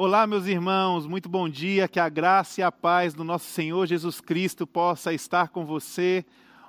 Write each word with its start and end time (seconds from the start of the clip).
Olá, 0.00 0.28
meus 0.28 0.46
irmãos, 0.46 1.08
muito 1.08 1.28
bom 1.28 1.48
dia. 1.48 1.88
Que 1.88 1.98
a 1.98 2.08
graça 2.08 2.60
e 2.60 2.62
a 2.62 2.70
paz 2.70 3.14
do 3.14 3.24
nosso 3.24 3.46
Senhor 3.46 3.84
Jesus 3.84 4.20
Cristo 4.20 4.64
possa 4.64 5.12
estar 5.12 5.48
com 5.48 5.66
você, 5.66 6.24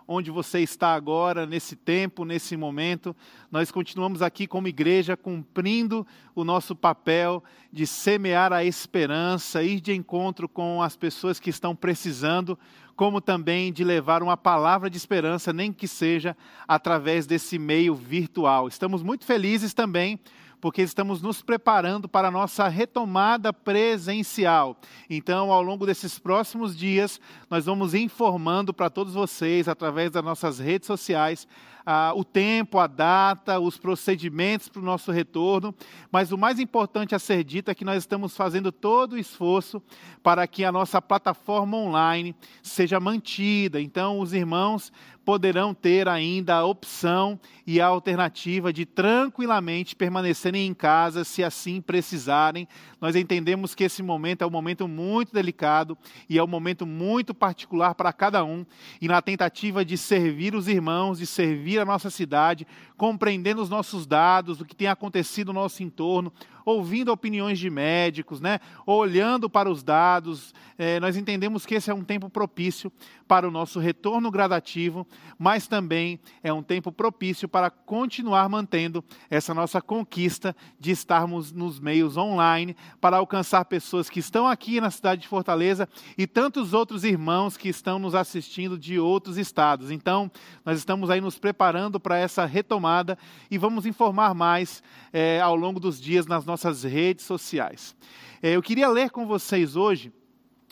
onde 0.07 0.31
você 0.31 0.61
está 0.61 0.95
agora, 0.95 1.45
nesse 1.45 1.75
tempo, 1.75 2.25
nesse 2.25 2.57
momento. 2.57 3.15
Nós 3.51 3.69
continuamos 3.69 4.23
aqui 4.23 4.47
como 4.47 4.67
igreja 4.67 5.15
cumprindo 5.15 6.07
o 6.33 6.43
nosso 6.43 6.75
papel 6.75 7.43
de 7.71 7.85
semear 7.85 8.51
a 8.51 8.65
esperança, 8.65 9.61
ir 9.61 9.79
de 9.79 9.93
encontro 9.93 10.49
com 10.49 10.81
as 10.81 10.95
pessoas 10.95 11.39
que 11.39 11.51
estão 11.51 11.75
precisando, 11.75 12.57
como 12.95 13.21
também 13.21 13.71
de 13.71 13.83
levar 13.83 14.23
uma 14.23 14.35
palavra 14.35 14.89
de 14.89 14.97
esperança, 14.97 15.53
nem 15.53 15.71
que 15.71 15.87
seja 15.87 16.35
através 16.67 17.27
desse 17.27 17.59
meio 17.59 17.93
virtual. 17.93 18.67
Estamos 18.67 19.03
muito 19.03 19.23
felizes 19.23 19.71
também 19.71 20.19
porque 20.61 20.81
estamos 20.81 21.21
nos 21.21 21.41
preparando 21.41 22.07
para 22.07 22.27
a 22.27 22.31
nossa 22.31 22.67
retomada 22.67 23.53
presencial. 23.53 24.77
Então, 25.09 25.51
ao 25.51 25.61
longo 25.61 25.85
desses 25.85 26.19
próximos 26.19 26.77
dias, 26.77 27.19
nós 27.49 27.65
vamos 27.65 27.93
informando 27.93 28.73
para 28.73 28.89
todos 28.89 29.13
vocês, 29.13 29.67
através 29.67 30.11
das 30.11 30.23
nossas 30.23 30.59
redes 30.59 30.87
sociais, 30.87 31.47
ah, 31.85 32.13
o 32.15 32.23
tempo, 32.23 32.77
a 32.79 32.87
data, 32.87 33.59
os 33.59 33.77
procedimentos 33.77 34.69
para 34.69 34.81
o 34.81 34.85
nosso 34.85 35.11
retorno, 35.11 35.73
mas 36.11 36.31
o 36.31 36.37
mais 36.37 36.59
importante 36.59 37.15
a 37.15 37.19
ser 37.19 37.43
dito 37.43 37.71
é 37.71 37.75
que 37.75 37.85
nós 37.85 37.97
estamos 37.97 38.35
fazendo 38.35 38.71
todo 38.71 39.13
o 39.13 39.17
esforço 39.17 39.81
para 40.21 40.45
que 40.47 40.65
a 40.65 40.71
nossa 40.71 41.01
plataforma 41.01 41.77
online 41.77 42.35
seja 42.61 42.99
mantida. 42.99 43.81
Então, 43.81 44.19
os 44.19 44.33
irmãos 44.33 44.91
poderão 45.29 45.75
ter 45.75 46.07
ainda 46.07 46.55
a 46.55 46.65
opção 46.65 47.39
e 47.67 47.79
a 47.79 47.85
alternativa 47.85 48.73
de 48.73 48.83
tranquilamente 48.83 49.95
permanecerem 49.95 50.65
em 50.65 50.73
casa 50.73 51.23
se 51.23 51.43
assim 51.43 51.79
precisarem. 51.79 52.67
Nós 52.99 53.15
entendemos 53.15 53.75
que 53.75 53.83
esse 53.83 54.01
momento 54.01 54.41
é 54.41 54.47
um 54.47 54.49
momento 54.49 54.87
muito 54.87 55.31
delicado 55.31 55.95
e 56.27 56.39
é 56.39 56.43
um 56.43 56.47
momento 56.47 56.83
muito 56.83 57.31
particular 57.31 57.93
para 57.93 58.11
cada 58.11 58.43
um, 58.43 58.65
e 58.99 59.07
na 59.07 59.21
tentativa 59.21 59.85
de 59.85 59.99
servir 59.99 60.55
os 60.55 60.67
irmãos, 60.67 61.19
de 61.19 61.27
servir 61.27 61.68
a 61.77 61.85
nossa 61.85 62.09
cidade, 62.09 62.65
compreendendo 62.97 63.61
os 63.61 63.69
nossos 63.69 64.07
dados, 64.07 64.61
o 64.61 64.65
que 64.65 64.75
tem 64.75 64.87
acontecido 64.87 65.53
no 65.53 65.59
nosso 65.59 65.83
entorno, 65.83 66.31
ouvindo 66.69 67.11
opiniões 67.11 67.57
de 67.57 67.69
médicos, 67.69 68.39
né? 68.39 68.59
olhando 68.85 69.49
para 69.49 69.69
os 69.69 69.83
dados, 69.83 70.53
é, 70.77 70.99
nós 70.99 71.17
entendemos 71.17 71.65
que 71.65 71.75
esse 71.75 71.89
é 71.89 71.93
um 71.93 72.03
tempo 72.03 72.29
propício 72.29 72.91
para 73.27 73.47
o 73.47 73.51
nosso 73.51 73.79
retorno 73.79 74.31
gradativo, 74.31 75.05
mas 75.37 75.67
também 75.67 76.19
é 76.41 76.51
um 76.51 76.63
tempo 76.63 76.91
propício 76.91 77.47
para 77.47 77.69
continuar 77.69 78.47
mantendo 78.49 79.03
essa 79.29 79.53
nossa 79.53 79.81
conquista 79.81 80.55
de 80.79 80.91
estarmos 80.91 81.51
nos 81.51 81.79
meios 81.79 82.17
online, 82.17 82.75
para 82.99 83.17
alcançar 83.17 83.65
pessoas 83.65 84.09
que 84.09 84.19
estão 84.19 84.47
aqui 84.47 84.81
na 84.81 84.89
cidade 84.89 85.21
de 85.21 85.27
Fortaleza 85.27 85.87
e 86.17 86.25
tantos 86.25 86.73
outros 86.73 87.03
irmãos 87.03 87.57
que 87.57 87.69
estão 87.69 87.99
nos 87.99 88.15
assistindo 88.15 88.77
de 88.77 88.99
outros 88.99 89.37
estados. 89.37 89.91
Então, 89.91 90.31
nós 90.65 90.77
estamos 90.77 91.09
aí 91.09 91.21
nos 91.21 91.37
preparando 91.37 91.99
para 91.99 92.17
essa 92.17 92.45
retomada 92.45 93.17
e 93.51 93.57
vamos 93.57 93.85
informar 93.85 94.33
mais 94.33 94.81
é, 95.13 95.39
ao 95.39 95.55
longo 95.55 95.79
dos 95.79 95.99
dias 95.99 96.25
nas 96.25 96.45
nossas 96.45 96.58
redes 96.83 97.25
sociais. 97.25 97.95
É, 98.41 98.55
eu 98.55 98.61
queria 98.61 98.89
ler 98.89 99.09
com 99.09 99.25
vocês 99.25 99.75
hoje 99.75 100.11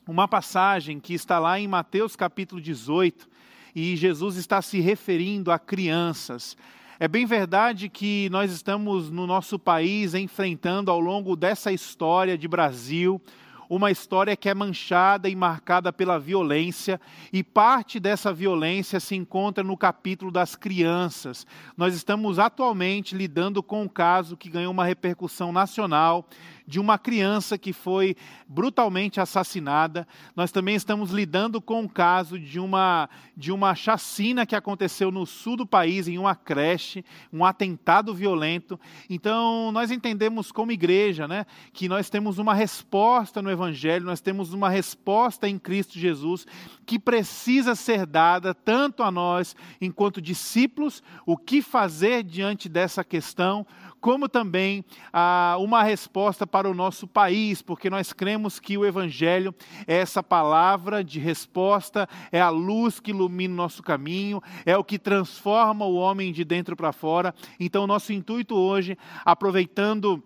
uma 0.07 0.27
passagem 0.27 0.99
que 0.99 1.13
está 1.13 1.39
lá 1.39 1.59
em 1.59 1.67
Mateus 1.67 2.15
capítulo 2.15 2.61
18 2.61 3.27
e 3.75 3.95
Jesus 3.95 4.37
está 4.37 4.61
se 4.61 4.79
referindo 4.79 5.51
a 5.51 5.59
crianças. 5.59 6.55
É 6.99 7.07
bem 7.07 7.25
verdade 7.25 7.89
que 7.89 8.27
nós 8.31 8.51
estamos 8.51 9.11
no 9.11 9.27
nosso 9.27 9.59
país 9.59 10.15
enfrentando 10.15 10.89
ao 10.89 10.99
longo 10.99 11.35
dessa 11.35 11.71
história 11.71 12.37
de 12.37 12.47
Brasil 12.47 13.21
uma 13.69 13.91
história 13.91 14.35
que 14.35 14.49
é 14.49 14.53
manchada 14.53 15.29
e 15.29 15.35
marcada 15.35 15.91
pela 15.91 16.19
violência, 16.19 16.99
e 17.31 17.43
parte 17.43 17.99
dessa 17.99 18.33
violência 18.33 18.99
se 18.99 19.15
encontra 19.15 19.63
no 19.63 19.77
capítulo 19.77 20.31
das 20.31 20.55
crianças. 20.55 21.45
Nós 21.75 21.93
estamos 21.93 22.39
atualmente 22.39 23.15
lidando 23.15 23.61
com 23.61 23.83
um 23.83 23.87
caso 23.87 24.37
que 24.37 24.49
ganhou 24.49 24.71
uma 24.71 24.85
repercussão 24.85 25.51
nacional 25.51 26.27
de 26.67 26.81
uma 26.81 26.97
criança 26.97 27.57
que 27.57 27.71
foi 27.71 28.15
brutalmente 28.45 29.21
assassinada. 29.21 30.05
Nós 30.35 30.51
também 30.51 30.75
estamos 30.75 31.11
lidando 31.11 31.61
com 31.61 31.85
o 31.85 31.89
caso 31.89 32.37
de 32.37 32.59
uma, 32.59 33.09
de 33.35 33.53
uma 33.53 33.73
chacina 33.73 34.45
que 34.45 34.55
aconteceu 34.55 35.09
no 35.09 35.25
sul 35.25 35.55
do 35.55 35.65
país, 35.65 36.09
em 36.09 36.17
uma 36.17 36.35
creche, 36.35 37.05
um 37.31 37.45
atentado 37.45 38.13
violento. 38.13 38.77
Então, 39.09 39.71
nós 39.71 39.91
entendemos 39.91 40.51
como 40.51 40.73
igreja 40.73 41.25
né, 41.25 41.45
que 41.71 41.87
nós 41.87 42.09
temos 42.09 42.37
uma 42.37 42.53
resposta 42.53 43.41
no 43.41 43.49
Evangelho, 43.49 44.05
nós 44.05 44.19
temos 44.19 44.51
uma 44.51 44.69
resposta 44.69 45.47
em 45.47 45.57
Cristo 45.57 45.97
Jesus 45.97 46.45
que 46.85 46.99
precisa 46.99 47.75
ser 47.75 48.05
dada 48.05 48.53
tanto 48.53 49.03
a 49.03 49.11
nós, 49.11 49.55
enquanto 49.79 50.21
discípulos, 50.21 51.01
o 51.25 51.37
que 51.37 51.61
fazer 51.61 52.23
diante 52.23 52.67
dessa 52.67 53.03
questão 53.03 53.65
como 54.07 54.29
também 54.29 54.85
ah, 55.11 55.57
uma 55.59 55.83
resposta 55.83 56.47
para 56.47 56.69
o 56.69 56.73
nosso 56.73 57.05
país, 57.05 57.61
porque 57.61 57.89
nós 57.89 58.13
cremos 58.13 58.57
que 58.57 58.77
o 58.77 58.85
Evangelho 58.85 59.53
é 59.85 59.97
essa 59.97 60.23
palavra 60.23 61.03
de 61.03 61.19
resposta, 61.19 62.07
é 62.31 62.39
a 62.39 62.47
luz 62.47 63.01
que 63.01 63.11
ilumina 63.11 63.53
o 63.53 63.57
nosso 63.57 63.83
caminho, 63.83 64.41
é 64.65 64.77
o 64.77 64.83
que 64.83 64.97
transforma 64.97 65.83
o 65.83 65.95
homem 65.95 66.31
de 66.31 66.45
dentro 66.45 66.73
para 66.73 66.93
fora. 66.93 67.35
Então, 67.59 67.85
nosso 67.85 68.13
intuito 68.13 68.55
hoje, 68.55 68.97
aproveitando 69.25 70.23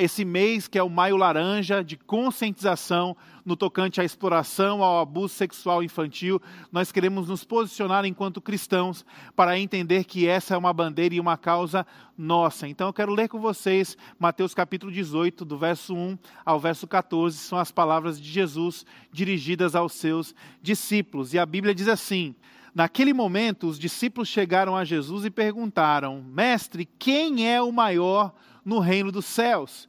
esse 0.00 0.24
mês, 0.24 0.66
que 0.66 0.78
é 0.78 0.82
o 0.82 0.90
Maio 0.90 1.16
Laranja, 1.16 1.84
de 1.84 1.96
conscientização 1.96 3.16
no 3.44 3.56
tocante 3.56 4.00
à 4.00 4.04
exploração, 4.04 4.82
ao 4.82 5.00
abuso 5.00 5.34
sexual 5.34 5.82
infantil, 5.82 6.40
nós 6.70 6.92
queremos 6.92 7.28
nos 7.28 7.44
posicionar 7.44 8.04
enquanto 8.04 8.40
cristãos 8.40 9.04
para 9.34 9.58
entender 9.58 10.04
que 10.04 10.26
essa 10.26 10.54
é 10.54 10.58
uma 10.58 10.72
bandeira 10.72 11.14
e 11.14 11.20
uma 11.20 11.36
causa 11.36 11.86
nossa. 12.18 12.68
Então 12.68 12.88
eu 12.88 12.92
quero 12.92 13.14
ler 13.14 13.28
com 13.28 13.40
vocês 13.40 13.96
Mateus 14.18 14.54
capítulo 14.54 14.92
18, 14.92 15.44
do 15.44 15.56
verso 15.56 15.94
1 15.94 16.18
ao 16.44 16.60
verso 16.60 16.86
14, 16.86 17.38
são 17.38 17.58
as 17.58 17.70
palavras 17.70 18.20
de 18.20 18.28
Jesus 18.28 18.84
dirigidas 19.12 19.74
aos 19.74 19.92
seus 19.94 20.34
discípulos. 20.60 21.32
E 21.32 21.38
a 21.38 21.46
Bíblia 21.46 21.74
diz 21.74 21.88
assim: 21.88 22.34
Naquele 22.74 23.12
momento, 23.12 23.66
os 23.66 23.78
discípulos 23.78 24.28
chegaram 24.28 24.76
a 24.76 24.84
Jesus 24.84 25.24
e 25.24 25.30
perguntaram: 25.30 26.22
Mestre, 26.22 26.88
quem 26.98 27.48
é 27.48 27.60
o 27.60 27.72
maior 27.72 28.32
no 28.70 28.78
reino 28.78 29.10
dos 29.10 29.26
céus? 29.26 29.88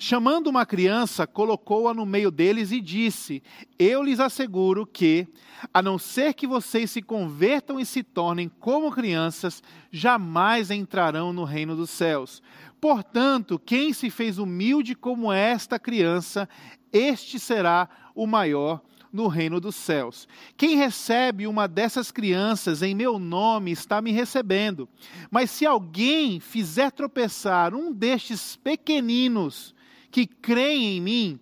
Chamando 0.00 0.46
uma 0.46 0.64
criança, 0.64 1.26
colocou-a 1.26 1.92
no 1.92 2.06
meio 2.06 2.30
deles 2.30 2.70
e 2.70 2.80
disse: 2.80 3.42
Eu 3.76 4.00
lhes 4.02 4.20
asseguro 4.20 4.86
que, 4.86 5.26
a 5.74 5.82
não 5.82 5.98
ser 5.98 6.34
que 6.34 6.46
vocês 6.46 6.90
se 6.90 7.02
convertam 7.02 7.80
e 7.80 7.86
se 7.86 8.04
tornem 8.04 8.48
como 8.60 8.92
crianças, 8.92 9.60
jamais 9.90 10.70
entrarão 10.70 11.32
no 11.32 11.42
reino 11.42 11.74
dos 11.74 11.90
céus. 11.90 12.40
Portanto, 12.80 13.58
quem 13.58 13.92
se 13.92 14.08
fez 14.08 14.38
humilde 14.38 14.94
como 14.94 15.32
esta 15.32 15.80
criança, 15.80 16.48
este 16.92 17.40
será 17.40 17.88
o 18.14 18.24
maior 18.24 18.80
no 19.12 19.26
reino 19.26 19.60
dos 19.60 19.76
céus. 19.76 20.28
Quem 20.56 20.76
recebe 20.76 21.46
uma 21.46 21.66
dessas 21.66 22.10
crianças 22.10 22.82
em 22.82 22.94
meu 22.94 23.18
nome 23.18 23.70
está 23.70 24.00
me 24.00 24.12
recebendo. 24.12 24.88
Mas 25.30 25.50
se 25.50 25.66
alguém 25.66 26.40
fizer 26.40 26.90
tropeçar 26.90 27.74
um 27.74 27.92
destes 27.92 28.56
pequeninos 28.56 29.74
que 30.10 30.26
creem 30.26 30.96
em 30.96 31.00
mim, 31.00 31.40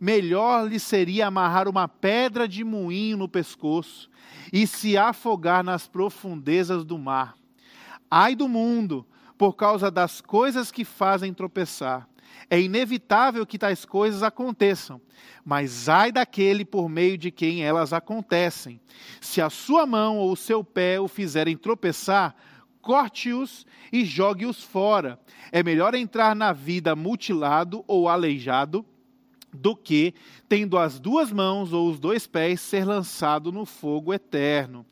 melhor 0.00 0.68
lhe 0.68 0.80
seria 0.80 1.26
amarrar 1.26 1.68
uma 1.68 1.86
pedra 1.86 2.48
de 2.48 2.64
moinho 2.64 3.16
no 3.16 3.28
pescoço 3.28 4.10
e 4.52 4.66
se 4.66 4.96
afogar 4.96 5.62
nas 5.62 5.86
profundezas 5.86 6.84
do 6.84 6.98
mar. 6.98 7.34
Ai 8.10 8.34
do 8.34 8.48
mundo, 8.48 9.06
por 9.38 9.54
causa 9.54 9.90
das 9.90 10.20
coisas 10.20 10.70
que 10.70 10.84
fazem 10.84 11.32
tropeçar. 11.32 12.08
É 12.48 12.60
inevitável 12.60 13.46
que 13.46 13.58
tais 13.58 13.84
coisas 13.84 14.22
aconteçam, 14.22 15.00
mas 15.44 15.88
ai 15.88 16.12
daquele 16.12 16.64
por 16.64 16.88
meio 16.88 17.16
de 17.16 17.30
quem 17.30 17.64
elas 17.64 17.92
acontecem. 17.92 18.80
Se 19.20 19.40
a 19.40 19.48
sua 19.48 19.86
mão 19.86 20.18
ou 20.18 20.32
o 20.32 20.36
seu 20.36 20.62
pé 20.62 21.00
o 21.00 21.08
fizerem 21.08 21.56
tropeçar, 21.56 22.34
corte-os 22.80 23.64
e 23.92 24.04
jogue-os 24.04 24.62
fora. 24.62 25.18
É 25.50 25.62
melhor 25.62 25.94
entrar 25.94 26.34
na 26.34 26.52
vida 26.52 26.94
mutilado 26.96 27.84
ou 27.86 28.08
aleijado 28.08 28.84
do 29.52 29.76
que, 29.76 30.14
tendo 30.48 30.78
as 30.78 30.98
duas 30.98 31.30
mãos 31.30 31.72
ou 31.72 31.88
os 31.88 32.00
dois 32.00 32.26
pés, 32.26 32.60
ser 32.60 32.84
lançado 32.84 33.52
no 33.52 33.66
fogo 33.66 34.12
eterno. 34.12 34.84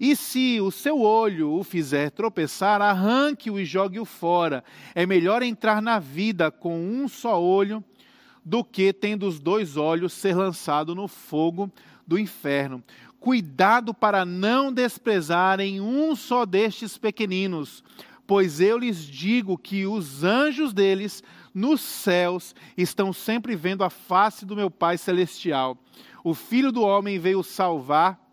E 0.00 0.16
se 0.16 0.60
o 0.60 0.70
seu 0.70 1.00
olho 1.00 1.52
o 1.52 1.62
fizer 1.62 2.10
tropeçar, 2.10 2.80
arranque-o 2.80 3.58
e 3.58 3.64
jogue-o 3.64 4.04
fora. 4.04 4.64
É 4.94 5.04
melhor 5.06 5.42
entrar 5.42 5.82
na 5.82 5.98
vida 5.98 6.50
com 6.50 6.78
um 6.78 7.08
só 7.08 7.40
olho 7.42 7.84
do 8.44 8.62
que, 8.62 8.92
tendo 8.92 9.26
os 9.26 9.40
dois 9.40 9.76
olhos, 9.76 10.12
ser 10.12 10.34
lançado 10.34 10.94
no 10.94 11.08
fogo 11.08 11.70
do 12.06 12.18
inferno. 12.18 12.82
Cuidado 13.18 13.94
para 13.94 14.24
não 14.24 14.72
desprezarem 14.72 15.80
um 15.80 16.14
só 16.14 16.44
destes 16.44 16.98
pequeninos, 16.98 17.82
pois 18.26 18.60
eu 18.60 18.76
lhes 18.76 19.02
digo 19.02 19.56
que 19.56 19.86
os 19.86 20.22
anjos 20.24 20.74
deles 20.74 21.22
nos 21.54 21.80
céus 21.80 22.54
estão 22.76 23.12
sempre 23.12 23.56
vendo 23.56 23.84
a 23.84 23.88
face 23.88 24.44
do 24.44 24.56
meu 24.56 24.70
Pai 24.70 24.98
celestial. 24.98 25.78
O 26.22 26.34
Filho 26.34 26.72
do 26.72 26.82
homem 26.82 27.18
veio 27.18 27.42
salvar 27.42 28.23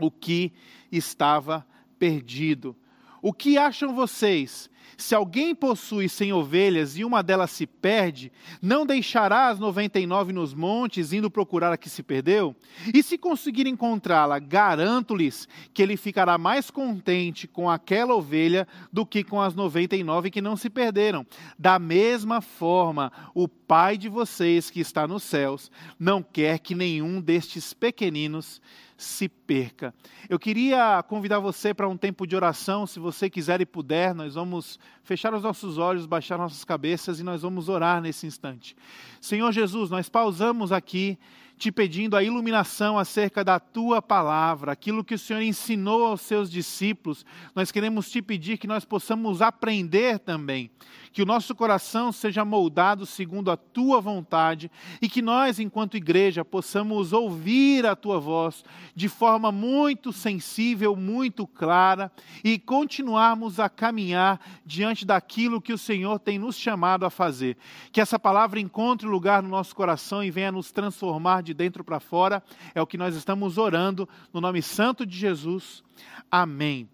o 0.00 0.10
que 0.10 0.52
estava 0.90 1.66
perdido. 1.98 2.76
O 3.22 3.32
que 3.32 3.58
acham 3.58 3.94
vocês? 3.94 4.70
Se 4.96 5.14
alguém 5.14 5.54
possui 5.54 6.08
cem 6.08 6.30
ovelhas 6.32 6.96
e 6.96 7.04
uma 7.04 7.22
delas 7.22 7.50
se 7.52 7.66
perde, 7.66 8.30
não 8.60 8.84
deixará 8.84 9.48
as 9.48 9.58
noventa 9.58 9.98
e 9.98 10.06
nove 10.06 10.30
nos 10.30 10.52
montes, 10.52 11.12
indo 11.12 11.30
procurar 11.30 11.72
a 11.72 11.78
que 11.78 11.88
se 11.88 12.02
perdeu? 12.02 12.54
E 12.92 13.02
se 13.02 13.16
conseguir 13.16 13.66
encontrá-la, 13.66 14.38
garanto-lhes 14.38 15.48
que 15.72 15.82
ele 15.82 15.96
ficará 15.96 16.36
mais 16.36 16.70
contente 16.70 17.48
com 17.48 17.70
aquela 17.70 18.14
ovelha 18.14 18.68
do 18.92 19.06
que 19.06 19.24
com 19.24 19.40
as 19.40 19.54
noventa 19.54 19.96
e 19.96 20.04
nove 20.04 20.30
que 20.30 20.42
não 20.42 20.54
se 20.54 20.68
perderam. 20.68 21.26
Da 21.58 21.78
mesma 21.78 22.42
forma, 22.42 23.10
o 23.34 23.48
Pai 23.48 23.96
de 23.96 24.08
vocês 24.08 24.68
que 24.68 24.80
está 24.80 25.06
nos 25.06 25.22
céus 25.22 25.70
não 25.98 26.22
quer 26.22 26.58
que 26.58 26.74
nenhum 26.74 27.20
destes 27.20 27.72
pequeninos 27.72 28.60
se 29.00 29.28
perca. 29.28 29.94
Eu 30.28 30.38
queria 30.38 31.02
convidar 31.02 31.38
você 31.38 31.72
para 31.72 31.88
um 31.88 31.96
tempo 31.96 32.26
de 32.26 32.36
oração, 32.36 32.86
se 32.86 33.00
você 33.00 33.30
quiser 33.30 33.60
e 33.60 33.66
puder, 33.66 34.14
nós 34.14 34.34
vamos 34.34 34.78
fechar 35.02 35.32
os 35.32 35.42
nossos 35.42 35.78
olhos, 35.78 36.04
baixar 36.04 36.36
nossas 36.36 36.64
cabeças 36.64 37.18
e 37.18 37.22
nós 37.22 37.40
vamos 37.42 37.68
orar 37.68 38.02
nesse 38.02 38.26
instante. 38.26 38.76
Senhor 39.20 39.50
Jesus, 39.52 39.88
nós 39.88 40.08
pausamos 40.08 40.70
aqui 40.70 41.18
te 41.56 41.70
pedindo 41.70 42.16
a 42.16 42.22
iluminação 42.22 42.98
acerca 42.98 43.44
da 43.44 43.60
tua 43.60 44.00
palavra, 44.00 44.72
aquilo 44.72 45.04
que 45.04 45.14
o 45.14 45.18
Senhor 45.18 45.42
ensinou 45.42 46.06
aos 46.06 46.22
seus 46.22 46.50
discípulos. 46.50 47.24
Nós 47.54 47.70
queremos 47.70 48.10
te 48.10 48.22
pedir 48.22 48.56
que 48.56 48.66
nós 48.66 48.84
possamos 48.84 49.42
aprender 49.42 50.18
também 50.18 50.70
que 51.12 51.22
o 51.22 51.26
nosso 51.26 51.54
coração 51.54 52.12
seja 52.12 52.44
moldado 52.44 53.04
segundo 53.04 53.50
a 53.50 53.56
tua 53.56 54.00
vontade 54.00 54.70
e 55.02 55.08
que 55.08 55.20
nós, 55.20 55.58
enquanto 55.58 55.96
igreja, 55.96 56.44
possamos 56.44 57.12
ouvir 57.12 57.86
a 57.86 57.96
tua 57.96 58.20
voz 58.20 58.64
de 58.94 59.08
forma 59.08 59.50
muito 59.50 60.12
sensível, 60.12 60.94
muito 60.94 61.46
clara 61.46 62.12
e 62.44 62.58
continuarmos 62.58 63.58
a 63.58 63.68
caminhar 63.68 64.40
diante 64.64 65.04
daquilo 65.04 65.60
que 65.60 65.72
o 65.72 65.78
Senhor 65.78 66.18
tem 66.18 66.38
nos 66.38 66.56
chamado 66.56 67.04
a 67.04 67.10
fazer. 67.10 67.56
Que 67.90 68.00
essa 68.00 68.18
palavra 68.18 68.60
encontre 68.60 69.06
lugar 69.06 69.42
no 69.42 69.48
nosso 69.48 69.74
coração 69.74 70.22
e 70.22 70.30
venha 70.30 70.52
nos 70.52 70.70
transformar 70.70 71.42
de 71.42 71.54
dentro 71.54 71.82
para 71.82 71.98
fora. 71.98 72.42
É 72.74 72.80
o 72.80 72.86
que 72.86 72.98
nós 72.98 73.16
estamos 73.16 73.58
orando 73.58 74.08
no 74.32 74.40
nome 74.40 74.62
santo 74.62 75.04
de 75.04 75.16
Jesus. 75.16 75.82
Amém. 76.30 76.88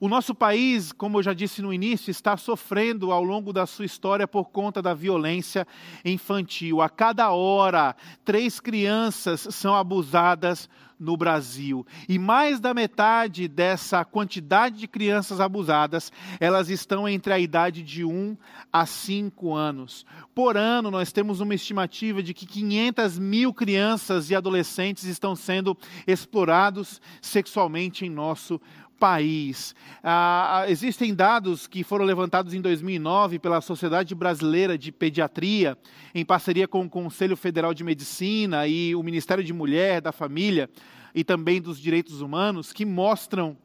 O 0.00 0.08
nosso 0.08 0.34
país, 0.34 0.92
como 0.92 1.18
eu 1.18 1.22
já 1.22 1.34
disse 1.34 1.60
no 1.60 1.70
início, 1.70 2.10
está 2.10 2.34
sofrendo 2.34 3.12
ao 3.12 3.22
longo 3.22 3.52
da 3.52 3.66
sua 3.66 3.84
história 3.84 4.26
por 4.26 4.46
conta 4.46 4.80
da 4.80 4.94
violência 4.94 5.66
infantil. 6.02 6.80
A 6.80 6.88
cada 6.88 7.30
hora, 7.32 7.94
três 8.24 8.58
crianças 8.58 9.46
são 9.50 9.74
abusadas 9.74 10.70
no 10.98 11.18
Brasil. 11.18 11.86
E 12.08 12.18
mais 12.18 12.60
da 12.60 12.72
metade 12.72 13.46
dessa 13.46 14.02
quantidade 14.02 14.78
de 14.78 14.88
crianças 14.88 15.38
abusadas, 15.38 16.10
elas 16.38 16.70
estão 16.70 17.06
entre 17.06 17.34
a 17.34 17.38
idade 17.38 17.82
de 17.82 18.02
1 18.02 18.36
a 18.72 18.86
5 18.86 19.54
anos. 19.54 20.06
Por 20.34 20.56
ano, 20.56 20.90
nós 20.90 21.12
temos 21.12 21.40
uma 21.40 21.54
estimativa 21.54 22.22
de 22.22 22.32
que 22.32 22.46
500 22.46 23.18
mil 23.18 23.52
crianças 23.52 24.30
e 24.30 24.34
adolescentes 24.34 25.04
estão 25.04 25.36
sendo 25.36 25.76
explorados 26.06 27.02
sexualmente 27.20 28.06
em 28.06 28.10
nosso 28.10 28.58
país. 29.00 29.74
Ah, 30.04 30.60
ah, 30.60 30.70
existem 30.70 31.14
dados 31.14 31.66
que 31.66 31.82
foram 31.82 32.04
levantados 32.04 32.52
em 32.52 32.60
2009 32.60 33.38
pela 33.38 33.62
Sociedade 33.62 34.14
Brasileira 34.14 34.76
de 34.76 34.92
Pediatria, 34.92 35.76
em 36.14 36.22
parceria 36.22 36.68
com 36.68 36.82
o 36.84 36.90
Conselho 36.90 37.34
Federal 37.34 37.72
de 37.72 37.82
Medicina 37.82 38.66
e 38.68 38.94
o 38.94 39.02
Ministério 39.02 39.42
de 39.42 39.54
Mulher, 39.54 40.02
da 40.02 40.12
Família 40.12 40.68
e 41.14 41.24
também 41.24 41.62
dos 41.62 41.80
Direitos 41.80 42.20
Humanos, 42.20 42.74
que 42.74 42.84
mostram 42.84 43.56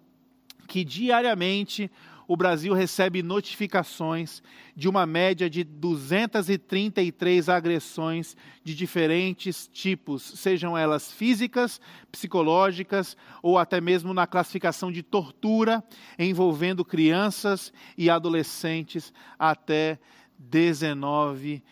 que 0.68 0.86
diariamente 0.86 1.92
o 2.28 2.36
Brasil 2.36 2.74
recebe 2.74 3.22
notificações 3.22 4.42
de 4.76 4.90
uma 4.90 5.06
média 5.06 5.50
de 5.50 5.64
233 5.64 7.50
agressões 7.50 8.36
de 8.64 8.76
diferentes 8.76 9.68
tipos, 9.72 10.24
sejam 10.24 10.78
elas 10.78 11.12
físicas, 11.12 11.80
psicológicas 12.12 13.16
ou 13.42 13.58
até 13.58 13.80
mesmo 13.80 14.14
na 14.14 14.26
classificação 14.26 14.92
de 14.92 15.04
tortura 15.04 15.84
envolvendo 16.18 16.84
crianças 16.84 17.72
e 17.98 18.10
adolescentes 18.10 19.14
até 19.38 20.00
19 20.38 21.64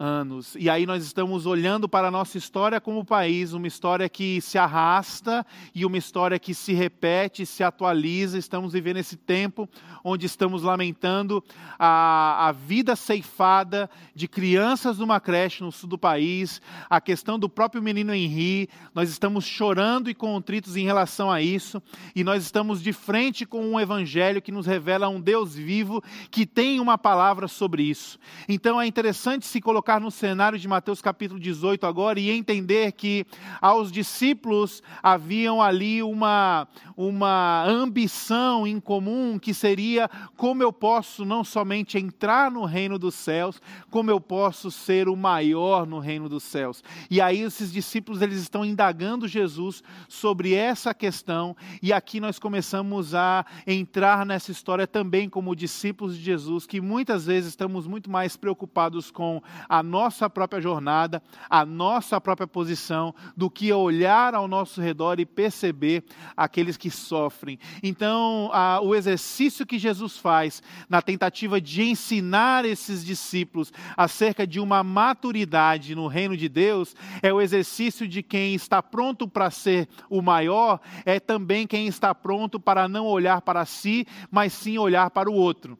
anos. 0.00 0.56
E 0.58 0.70
aí 0.70 0.86
nós 0.86 1.04
estamos 1.04 1.44
olhando 1.44 1.86
para 1.86 2.08
a 2.08 2.10
nossa 2.10 2.38
história 2.38 2.80
como 2.80 3.04
país, 3.04 3.52
uma 3.52 3.66
história 3.66 4.08
que 4.08 4.40
se 4.40 4.56
arrasta 4.56 5.46
e 5.74 5.84
uma 5.84 5.98
história 5.98 6.38
que 6.38 6.54
se 6.54 6.72
repete, 6.72 7.44
se 7.44 7.62
atualiza. 7.62 8.38
Estamos 8.38 8.72
vivendo 8.72 8.96
esse 8.96 9.14
tempo 9.14 9.68
onde 10.02 10.24
estamos 10.24 10.62
lamentando 10.62 11.44
a, 11.78 12.48
a 12.48 12.52
vida 12.52 12.96
ceifada 12.96 13.90
de 14.14 14.26
crianças 14.26 14.96
numa 14.96 15.20
creche 15.20 15.62
no 15.62 15.70
sul 15.70 15.90
do 15.90 15.98
país, 15.98 16.62
a 16.88 16.98
questão 16.98 17.38
do 17.38 17.48
próprio 17.48 17.82
menino 17.82 18.14
Henri. 18.14 18.70
Nós 18.94 19.10
estamos 19.10 19.44
chorando 19.44 20.08
e 20.08 20.14
contritos 20.14 20.76
em 20.76 20.84
relação 20.86 21.30
a 21.30 21.42
isso, 21.42 21.82
e 22.16 22.24
nós 22.24 22.42
estamos 22.42 22.82
de 22.82 22.94
frente 22.94 23.44
com 23.44 23.72
um 23.72 23.78
evangelho 23.78 24.40
que 24.40 24.50
nos 24.50 24.64
revela 24.64 25.10
um 25.10 25.20
Deus 25.20 25.54
vivo 25.54 26.02
que 26.30 26.46
tem 26.46 26.80
uma 26.80 26.96
palavra 26.96 27.46
sobre 27.46 27.82
isso. 27.82 28.18
Então 28.48 28.80
é 28.80 28.86
interessante 28.86 29.46
se 29.46 29.60
colocar 29.60 29.89
no 29.98 30.10
cenário 30.10 30.58
de 30.58 30.68
Mateus 30.68 31.00
capítulo 31.00 31.40
18 31.40 31.86
agora 31.86 32.20
e 32.20 32.30
entender 32.30 32.92
que 32.92 33.26
aos 33.60 33.90
discípulos 33.90 34.82
haviam 35.02 35.62
ali 35.62 36.02
uma, 36.02 36.68
uma 36.96 37.64
ambição 37.66 38.66
em 38.66 38.78
comum 38.78 39.38
que 39.38 39.54
seria 39.54 40.08
como 40.36 40.62
eu 40.62 40.72
posso 40.72 41.24
não 41.24 41.42
somente 41.42 41.98
entrar 41.98 42.50
no 42.50 42.64
reino 42.64 42.98
dos 42.98 43.14
céus, 43.14 43.60
como 43.90 44.10
eu 44.10 44.20
posso 44.20 44.70
ser 44.70 45.08
o 45.08 45.16
maior 45.16 45.86
no 45.86 45.98
reino 45.98 46.28
dos 46.28 46.42
céus. 46.42 46.84
E 47.10 47.20
aí 47.20 47.40
esses 47.40 47.72
discípulos 47.72 48.20
eles 48.20 48.40
estão 48.40 48.64
indagando 48.64 49.26
Jesus 49.26 49.82
sobre 50.08 50.54
essa 50.54 50.92
questão 50.92 51.56
e 51.82 51.92
aqui 51.92 52.20
nós 52.20 52.38
começamos 52.38 53.14
a 53.14 53.46
entrar 53.66 54.26
nessa 54.26 54.52
história 54.52 54.86
também 54.86 55.28
como 55.28 55.56
discípulos 55.56 56.16
de 56.16 56.22
Jesus, 56.22 56.66
que 56.66 56.80
muitas 56.80 57.26
vezes 57.26 57.50
estamos 57.50 57.86
muito 57.86 58.10
mais 58.10 58.36
preocupados 58.36 59.10
com 59.10 59.42
a 59.68 59.79
nossa 59.82 60.28
própria 60.28 60.60
jornada, 60.60 61.22
a 61.48 61.64
nossa 61.64 62.20
própria 62.20 62.46
posição, 62.46 63.14
do 63.36 63.50
que 63.50 63.72
olhar 63.72 64.34
ao 64.34 64.48
nosso 64.48 64.80
redor 64.80 65.20
e 65.20 65.26
perceber 65.26 66.04
aqueles 66.36 66.76
que 66.76 66.90
sofrem. 66.90 67.58
Então, 67.82 68.50
a, 68.52 68.80
o 68.80 68.94
exercício 68.94 69.66
que 69.66 69.78
Jesus 69.78 70.16
faz 70.16 70.62
na 70.88 71.00
tentativa 71.00 71.60
de 71.60 71.82
ensinar 71.82 72.64
esses 72.64 73.04
discípulos 73.04 73.72
acerca 73.96 74.46
de 74.46 74.60
uma 74.60 74.82
maturidade 74.82 75.94
no 75.94 76.06
reino 76.06 76.36
de 76.36 76.48
Deus 76.48 76.94
é 77.22 77.32
o 77.32 77.40
exercício 77.40 78.06
de 78.06 78.22
quem 78.22 78.54
está 78.54 78.82
pronto 78.82 79.26
para 79.26 79.50
ser 79.50 79.88
o 80.08 80.22
maior, 80.22 80.80
é 81.04 81.18
também 81.18 81.66
quem 81.66 81.86
está 81.86 82.14
pronto 82.14 82.58
para 82.58 82.88
não 82.88 83.06
olhar 83.06 83.40
para 83.40 83.64
si, 83.64 84.06
mas 84.30 84.52
sim 84.52 84.78
olhar 84.78 85.10
para 85.10 85.30
o 85.30 85.34
outro. 85.34 85.78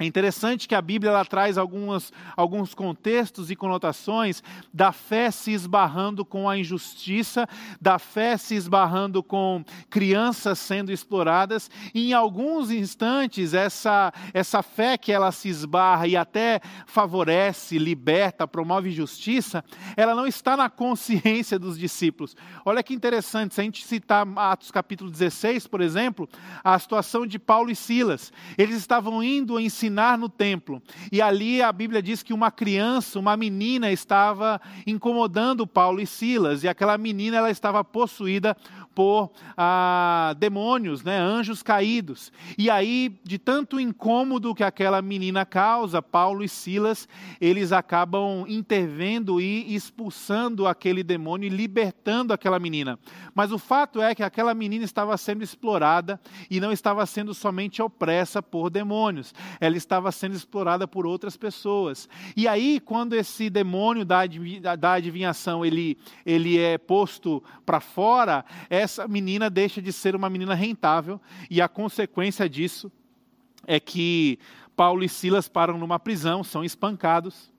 É 0.00 0.06
interessante 0.06 0.66
que 0.66 0.74
a 0.74 0.80
Bíblia 0.80 1.10
ela 1.10 1.26
traz 1.26 1.58
algumas, 1.58 2.10
alguns 2.34 2.72
contextos 2.72 3.50
e 3.50 3.54
conotações 3.54 4.42
da 4.72 4.92
fé 4.92 5.30
se 5.30 5.52
esbarrando 5.52 6.24
com 6.24 6.48
a 6.48 6.56
injustiça, 6.56 7.46
da 7.78 7.98
fé 7.98 8.38
se 8.38 8.54
esbarrando 8.54 9.22
com 9.22 9.62
crianças 9.90 10.58
sendo 10.58 10.90
exploradas. 10.90 11.70
E 11.92 12.08
em 12.08 12.12
alguns 12.14 12.70
instantes, 12.70 13.52
essa, 13.52 14.10
essa 14.32 14.62
fé 14.62 14.96
que 14.96 15.12
ela 15.12 15.30
se 15.32 15.50
esbarra 15.50 16.06
e 16.06 16.16
até 16.16 16.62
favorece, 16.86 17.76
liberta, 17.76 18.48
promove 18.48 18.90
justiça, 18.92 19.62
ela 19.98 20.14
não 20.14 20.26
está 20.26 20.56
na 20.56 20.70
consciência 20.70 21.58
dos 21.58 21.78
discípulos. 21.78 22.34
Olha 22.64 22.82
que 22.82 22.94
interessante, 22.94 23.54
se 23.54 23.60
a 23.60 23.64
gente 23.64 23.84
citar 23.84 24.26
Atos 24.34 24.70
capítulo 24.70 25.10
16, 25.10 25.66
por 25.66 25.82
exemplo, 25.82 26.26
a 26.64 26.78
situação 26.78 27.26
de 27.26 27.38
Paulo 27.38 27.70
e 27.70 27.76
Silas. 27.76 28.32
Eles 28.56 28.76
estavam 28.76 29.22
indo 29.22 29.60
ensinar 29.60 29.89
ensinar 29.90 30.16
no 30.16 30.28
templo. 30.28 30.80
E 31.10 31.20
ali 31.20 31.60
a 31.60 31.72
Bíblia 31.72 32.00
diz 32.00 32.22
que 32.22 32.32
uma 32.32 32.50
criança, 32.50 33.18
uma 33.18 33.36
menina, 33.36 33.90
estava 33.90 34.60
incomodando 34.86 35.66
Paulo 35.66 36.00
e 36.00 36.06
Silas. 36.06 36.62
E 36.62 36.68
aquela 36.68 36.96
menina 36.96 37.38
ela 37.38 37.50
estava 37.50 37.82
possuída 37.82 38.56
por 38.94 39.30
ah, 39.56 40.34
demônios, 40.38 41.02
né, 41.02 41.18
anjos 41.18 41.62
caídos. 41.62 42.32
E 42.58 42.68
aí, 42.68 43.18
de 43.24 43.38
tanto 43.38 43.78
incômodo 43.78 44.54
que 44.54 44.64
aquela 44.64 45.00
menina 45.00 45.44
causa, 45.46 46.02
Paulo 46.02 46.42
e 46.42 46.48
Silas, 46.48 47.08
eles 47.40 47.72
acabam 47.72 48.44
intervendo 48.48 49.40
e 49.40 49.74
expulsando 49.74 50.66
aquele 50.66 51.02
demônio 51.02 51.46
e 51.46 51.50
libertando 51.50 52.32
aquela 52.32 52.58
menina. 52.58 52.98
Mas 53.34 53.52
o 53.52 53.58
fato 53.58 54.02
é 54.02 54.14
que 54.14 54.22
aquela 54.22 54.54
menina 54.54 54.84
estava 54.84 55.16
sendo 55.16 55.42
explorada 55.42 56.20
e 56.50 56.60
não 56.60 56.72
estava 56.72 57.04
sendo 57.06 57.32
somente 57.32 57.80
opressa 57.80 58.42
por 58.42 58.70
demônios, 58.70 59.34
ela 59.60 59.76
estava 59.76 60.10
sendo 60.12 60.34
explorada 60.34 60.86
por 60.86 61.06
outras 61.06 61.36
pessoas. 61.36 62.08
E 62.36 62.48
aí, 62.48 62.80
quando 62.80 63.14
esse 63.14 63.48
demônio 63.48 64.04
da, 64.04 64.20
adivinhação 64.92 65.64
ele, 65.64 65.96
ele 66.24 66.58
é 66.58 66.76
posto 66.78 67.42
para 67.64 67.80
fora, 67.80 68.44
essa 68.80 69.06
menina 69.06 69.48
deixa 69.48 69.80
de 69.80 69.92
ser 69.92 70.16
uma 70.16 70.30
menina 70.30 70.54
rentável 70.54 71.20
e 71.48 71.60
a 71.60 71.68
consequência 71.68 72.48
disso 72.48 72.90
é 73.66 73.78
que 73.78 74.38
Paulo 74.74 75.04
e 75.04 75.08
Silas 75.08 75.48
param 75.48 75.78
numa 75.78 75.98
prisão, 75.98 76.42
são 76.42 76.64
espancados 76.64 77.52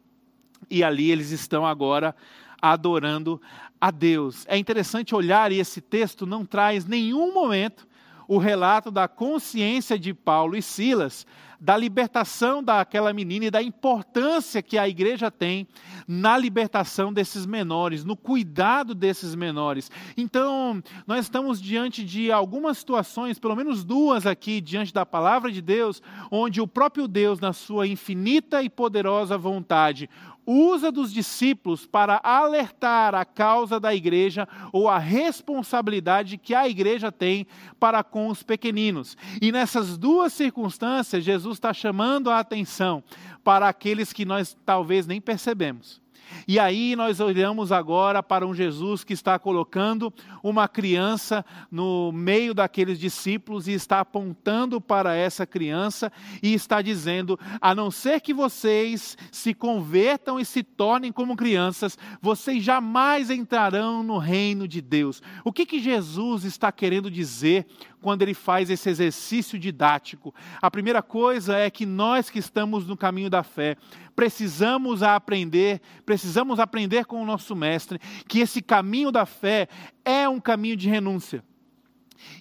e 0.69 0.83
ali 0.83 1.11
eles 1.11 1.31
estão 1.31 1.65
agora 1.65 2.15
adorando 2.61 3.41
a 3.79 3.91
Deus. 3.91 4.45
É 4.47 4.57
interessante 4.57 5.15
olhar 5.15 5.51
e 5.51 5.59
esse 5.59 5.81
texto 5.81 6.25
não 6.25 6.45
traz 6.45 6.85
nenhum 6.85 7.33
momento 7.33 7.87
o 8.27 8.37
relato 8.37 8.91
da 8.91 9.07
consciência 9.07 9.97
de 9.97 10.13
Paulo 10.13 10.55
e 10.55 10.61
Silas, 10.61 11.25
da 11.61 11.77
libertação 11.77 12.63
daquela 12.63 13.13
menina 13.13 13.45
e 13.45 13.51
da 13.51 13.61
importância 13.61 14.63
que 14.63 14.79
a 14.79 14.89
igreja 14.89 15.29
tem 15.29 15.67
na 16.07 16.35
libertação 16.35 17.13
desses 17.13 17.45
menores, 17.45 18.03
no 18.03 18.17
cuidado 18.17 18.95
desses 18.95 19.35
menores. 19.35 19.91
Então, 20.17 20.81
nós 21.05 21.25
estamos 21.25 21.61
diante 21.61 22.03
de 22.03 22.31
algumas 22.31 22.79
situações, 22.79 23.37
pelo 23.37 23.55
menos 23.55 23.83
duas 23.83 24.25
aqui, 24.25 24.59
diante 24.59 24.91
da 24.91 25.05
palavra 25.05 25.51
de 25.51 25.61
Deus, 25.61 26.01
onde 26.31 26.59
o 26.59 26.67
próprio 26.67 27.07
Deus, 27.07 27.39
na 27.39 27.53
sua 27.53 27.85
infinita 27.85 28.63
e 28.63 28.69
poderosa 28.69 29.37
vontade, 29.37 30.09
usa 30.51 30.91
dos 30.91 31.13
discípulos 31.13 31.85
para 31.85 32.19
alertar 32.23 33.15
a 33.15 33.23
causa 33.23 33.79
da 33.79 33.93
igreja 33.93 34.47
ou 34.73 34.89
a 34.89 34.97
responsabilidade 34.97 36.37
que 36.37 36.53
a 36.53 36.67
igreja 36.67 37.11
tem 37.11 37.47
para 37.79 38.03
com 38.03 38.27
os 38.27 38.43
pequeninos. 38.43 39.15
E 39.41 39.51
nessas 39.51 39.97
duas 39.97 40.33
circunstâncias, 40.33 41.23
Jesus 41.23 41.57
está 41.57 41.73
chamando 41.73 42.29
a 42.29 42.39
atenção 42.39 43.03
para 43.43 43.69
aqueles 43.69 44.11
que 44.11 44.25
nós 44.25 44.57
talvez 44.65 45.07
nem 45.07 45.21
percebemos. 45.21 46.00
E 46.47 46.59
aí 46.59 46.95
nós 46.95 47.19
olhamos 47.19 47.71
agora 47.71 48.21
para 48.21 48.45
um 48.45 48.53
Jesus 48.53 49.03
que 49.03 49.13
está 49.13 49.37
colocando 49.37 50.13
uma 50.43 50.67
criança 50.67 51.45
no 51.71 52.11
meio 52.11 52.53
daqueles 52.53 52.99
discípulos 52.99 53.67
e 53.67 53.73
está 53.73 53.99
apontando 53.99 54.79
para 54.79 55.15
essa 55.15 55.45
criança 55.45 56.11
e 56.41 56.53
está 56.53 56.81
dizendo: 56.81 57.39
a 57.59 57.73
não 57.75 57.91
ser 57.91 58.21
que 58.21 58.33
vocês 58.33 59.17
se 59.31 59.53
convertam 59.53 60.39
e 60.39 60.45
se 60.45 60.63
tornem 60.63 61.11
como 61.11 61.35
crianças, 61.35 61.97
vocês 62.21 62.63
jamais 62.63 63.29
entrarão 63.29 64.03
no 64.03 64.17
reino 64.17 64.67
de 64.67 64.81
Deus. 64.81 65.21
O 65.43 65.51
que, 65.51 65.65
que 65.65 65.79
Jesus 65.79 66.43
está 66.43 66.71
querendo 66.71 67.09
dizer 67.09 67.65
quando 68.01 68.23
ele 68.23 68.33
faz 68.33 68.69
esse 68.69 68.89
exercício 68.89 69.59
didático. 69.59 70.33
A 70.61 70.71
primeira 70.71 71.01
coisa 71.01 71.55
é 71.55 71.69
que 71.69 71.85
nós 71.85 72.29
que 72.29 72.39
estamos 72.39 72.87
no 72.87 72.97
caminho 72.97 73.29
da 73.29 73.43
fé, 73.43 73.77
precisamos 74.15 75.03
aprender, 75.03 75.81
precisamos 76.05 76.59
aprender 76.59 77.05
com 77.05 77.21
o 77.21 77.25
nosso 77.25 77.55
mestre 77.55 77.99
que 78.27 78.39
esse 78.39 78.61
caminho 78.61 79.11
da 79.11 79.25
fé 79.25 79.67
é 80.03 80.27
um 80.27 80.39
caminho 80.39 80.75
de 80.75 80.89
renúncia. 80.89 81.43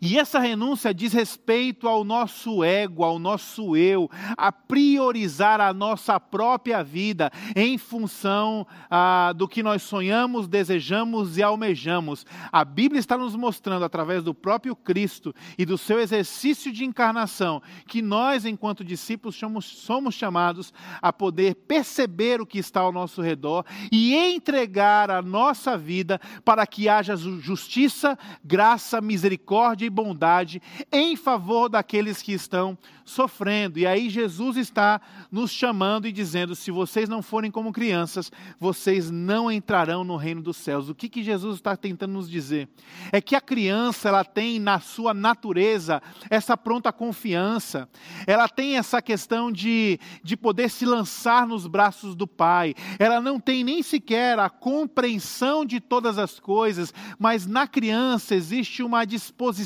E 0.02 0.18
essa 0.18 0.38
renúncia 0.38 0.94
diz 0.94 1.12
respeito 1.12 1.86
ao 1.86 2.04
nosso 2.04 2.64
ego, 2.64 3.04
ao 3.04 3.18
nosso 3.18 3.76
eu, 3.76 4.10
a 4.36 4.50
priorizar 4.50 5.60
a 5.60 5.74
nossa 5.74 6.18
própria 6.18 6.82
vida 6.82 7.30
em 7.54 7.76
função 7.76 8.66
ah, 8.90 9.32
do 9.36 9.46
que 9.46 9.62
nós 9.62 9.82
sonhamos, 9.82 10.48
desejamos 10.48 11.36
e 11.36 11.42
almejamos. 11.42 12.24
A 12.50 12.64
Bíblia 12.64 12.98
está 12.98 13.18
nos 13.18 13.36
mostrando, 13.36 13.84
através 13.84 14.22
do 14.22 14.34
próprio 14.34 14.74
Cristo 14.74 15.34
e 15.58 15.66
do 15.66 15.76
seu 15.76 16.00
exercício 16.00 16.72
de 16.72 16.84
encarnação, 16.84 17.62
que 17.86 18.00
nós, 18.00 18.46
enquanto 18.46 18.84
discípulos, 18.84 19.36
somos, 19.36 19.64
somos 19.66 20.14
chamados 20.14 20.72
a 21.02 21.12
poder 21.12 21.54
perceber 21.54 22.40
o 22.40 22.46
que 22.46 22.58
está 22.58 22.80
ao 22.80 22.92
nosso 22.92 23.20
redor 23.20 23.64
e 23.92 24.14
entregar 24.14 25.10
a 25.10 25.20
nossa 25.20 25.76
vida 25.76 26.18
para 26.44 26.66
que 26.66 26.88
haja 26.88 27.16
justiça, 27.16 28.18
graça, 28.42 29.00
misericórdia 29.00 29.69
misericórdia 29.70 29.86
e 29.86 29.90
bondade 29.90 30.62
em 30.90 31.16
favor 31.16 31.68
daqueles 31.68 32.22
que 32.22 32.32
estão 32.32 32.76
sofrendo. 33.04 33.78
E 33.78 33.86
aí 33.86 34.08
Jesus 34.08 34.56
está 34.56 35.00
nos 35.30 35.50
chamando 35.50 36.06
e 36.06 36.12
dizendo: 36.12 36.54
se 36.54 36.70
vocês 36.70 37.08
não 37.08 37.22
forem 37.22 37.50
como 37.50 37.72
crianças, 37.72 38.30
vocês 38.58 39.10
não 39.10 39.50
entrarão 39.50 40.04
no 40.04 40.16
reino 40.16 40.40
dos 40.40 40.56
céus. 40.56 40.88
O 40.88 40.94
que, 40.94 41.08
que 41.08 41.22
Jesus 41.22 41.56
está 41.56 41.76
tentando 41.76 42.12
nos 42.12 42.30
dizer? 42.30 42.68
É 43.12 43.20
que 43.20 43.34
a 43.34 43.40
criança 43.40 44.08
ela 44.08 44.24
tem 44.24 44.58
na 44.58 44.80
sua 44.80 45.12
natureza 45.12 46.02
essa 46.28 46.56
pronta 46.56 46.92
confiança, 46.92 47.88
ela 48.26 48.48
tem 48.48 48.76
essa 48.76 49.02
questão 49.02 49.50
de, 49.50 49.98
de 50.22 50.36
poder 50.36 50.70
se 50.70 50.84
lançar 50.84 51.46
nos 51.46 51.66
braços 51.66 52.14
do 52.14 52.26
Pai, 52.26 52.74
ela 52.98 53.20
não 53.20 53.40
tem 53.40 53.64
nem 53.64 53.82
sequer 53.82 54.38
a 54.38 54.48
compreensão 54.48 55.64
de 55.64 55.80
todas 55.80 56.18
as 56.18 56.38
coisas, 56.38 56.94
mas 57.18 57.46
na 57.46 57.66
criança 57.66 58.34
existe 58.34 58.82
uma 58.82 59.04
disposição 59.04 59.59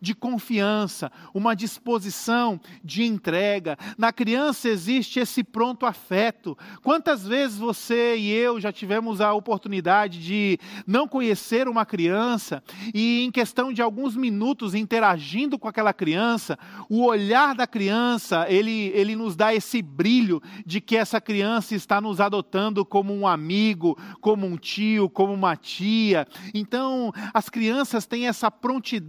de 0.00 0.14
confiança, 0.14 1.10
uma 1.34 1.54
disposição 1.54 2.60
de 2.82 3.04
entrega. 3.04 3.76
Na 3.98 4.12
criança 4.12 4.68
existe 4.68 5.20
esse 5.20 5.42
pronto 5.42 5.86
afeto. 5.86 6.56
Quantas 6.82 7.26
vezes 7.26 7.58
você 7.58 8.16
e 8.16 8.30
eu 8.30 8.60
já 8.60 8.72
tivemos 8.72 9.20
a 9.20 9.32
oportunidade 9.32 10.20
de 10.22 10.58
não 10.86 11.06
conhecer 11.08 11.68
uma 11.68 11.84
criança 11.84 12.62
e, 12.94 13.22
em 13.22 13.30
questão 13.30 13.72
de 13.72 13.82
alguns 13.82 14.16
minutos, 14.16 14.74
interagindo 14.74 15.58
com 15.58 15.68
aquela 15.68 15.92
criança, 15.92 16.58
o 16.88 17.04
olhar 17.04 17.54
da 17.54 17.66
criança, 17.66 18.46
ele, 18.48 18.92
ele 18.94 19.16
nos 19.16 19.36
dá 19.36 19.54
esse 19.54 19.82
brilho 19.82 20.42
de 20.64 20.80
que 20.80 20.96
essa 20.96 21.20
criança 21.20 21.74
está 21.74 22.00
nos 22.00 22.20
adotando 22.20 22.84
como 22.84 23.14
um 23.14 23.26
amigo, 23.26 23.98
como 24.20 24.46
um 24.46 24.56
tio, 24.56 25.08
como 25.08 25.32
uma 25.32 25.56
tia. 25.56 26.26
Então, 26.54 27.12
as 27.32 27.48
crianças 27.48 28.06
têm 28.06 28.26
essa 28.26 28.50
prontidão 28.50 28.99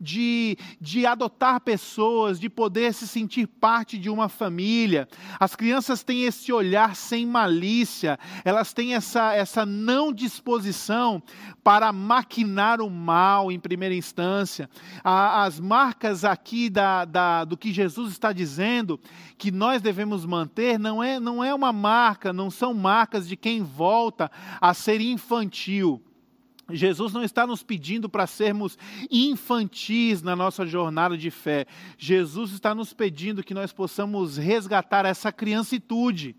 de, 0.00 0.56
de 0.80 1.04
adotar 1.06 1.60
pessoas, 1.60 2.38
de 2.38 2.48
poder 2.48 2.94
se 2.94 3.06
sentir 3.06 3.46
parte 3.46 3.98
de 3.98 4.08
uma 4.08 4.28
família. 4.28 5.08
As 5.38 5.54
crianças 5.54 6.02
têm 6.02 6.24
esse 6.24 6.52
olhar 6.52 6.94
sem 6.94 7.26
malícia, 7.26 8.18
elas 8.44 8.72
têm 8.72 8.94
essa, 8.94 9.34
essa 9.34 9.66
não 9.66 10.12
disposição 10.12 11.22
para 11.62 11.92
maquinar 11.92 12.80
o 12.80 12.88
mal 12.88 13.52
em 13.52 13.58
primeira 13.58 13.94
instância. 13.94 14.70
As 15.04 15.60
marcas 15.60 16.24
aqui 16.24 16.70
da, 16.70 17.04
da, 17.04 17.44
do 17.44 17.56
que 17.56 17.72
Jesus 17.72 18.12
está 18.12 18.32
dizendo 18.32 18.98
que 19.36 19.50
nós 19.50 19.82
devemos 19.82 20.24
manter 20.24 20.78
não 20.78 21.02
é, 21.02 21.20
não 21.20 21.42
é 21.42 21.54
uma 21.54 21.72
marca, 21.72 22.32
não 22.32 22.50
são 22.50 22.72
marcas 22.72 23.28
de 23.28 23.36
quem 23.36 23.62
volta 23.62 24.30
a 24.60 24.72
ser 24.74 25.00
infantil. 25.00 26.02
Jesus 26.70 27.12
não 27.12 27.22
está 27.22 27.46
nos 27.46 27.62
pedindo 27.62 28.08
para 28.08 28.26
sermos 28.26 28.76
infantis 29.10 30.22
na 30.22 30.36
nossa 30.36 30.66
jornada 30.66 31.16
de 31.16 31.30
fé. 31.30 31.66
Jesus 31.96 32.52
está 32.52 32.74
nos 32.74 32.92
pedindo 32.92 33.42
que 33.42 33.54
nós 33.54 33.72
possamos 33.72 34.36
resgatar 34.36 35.06
essa 35.06 35.32
criancitude 35.32 36.36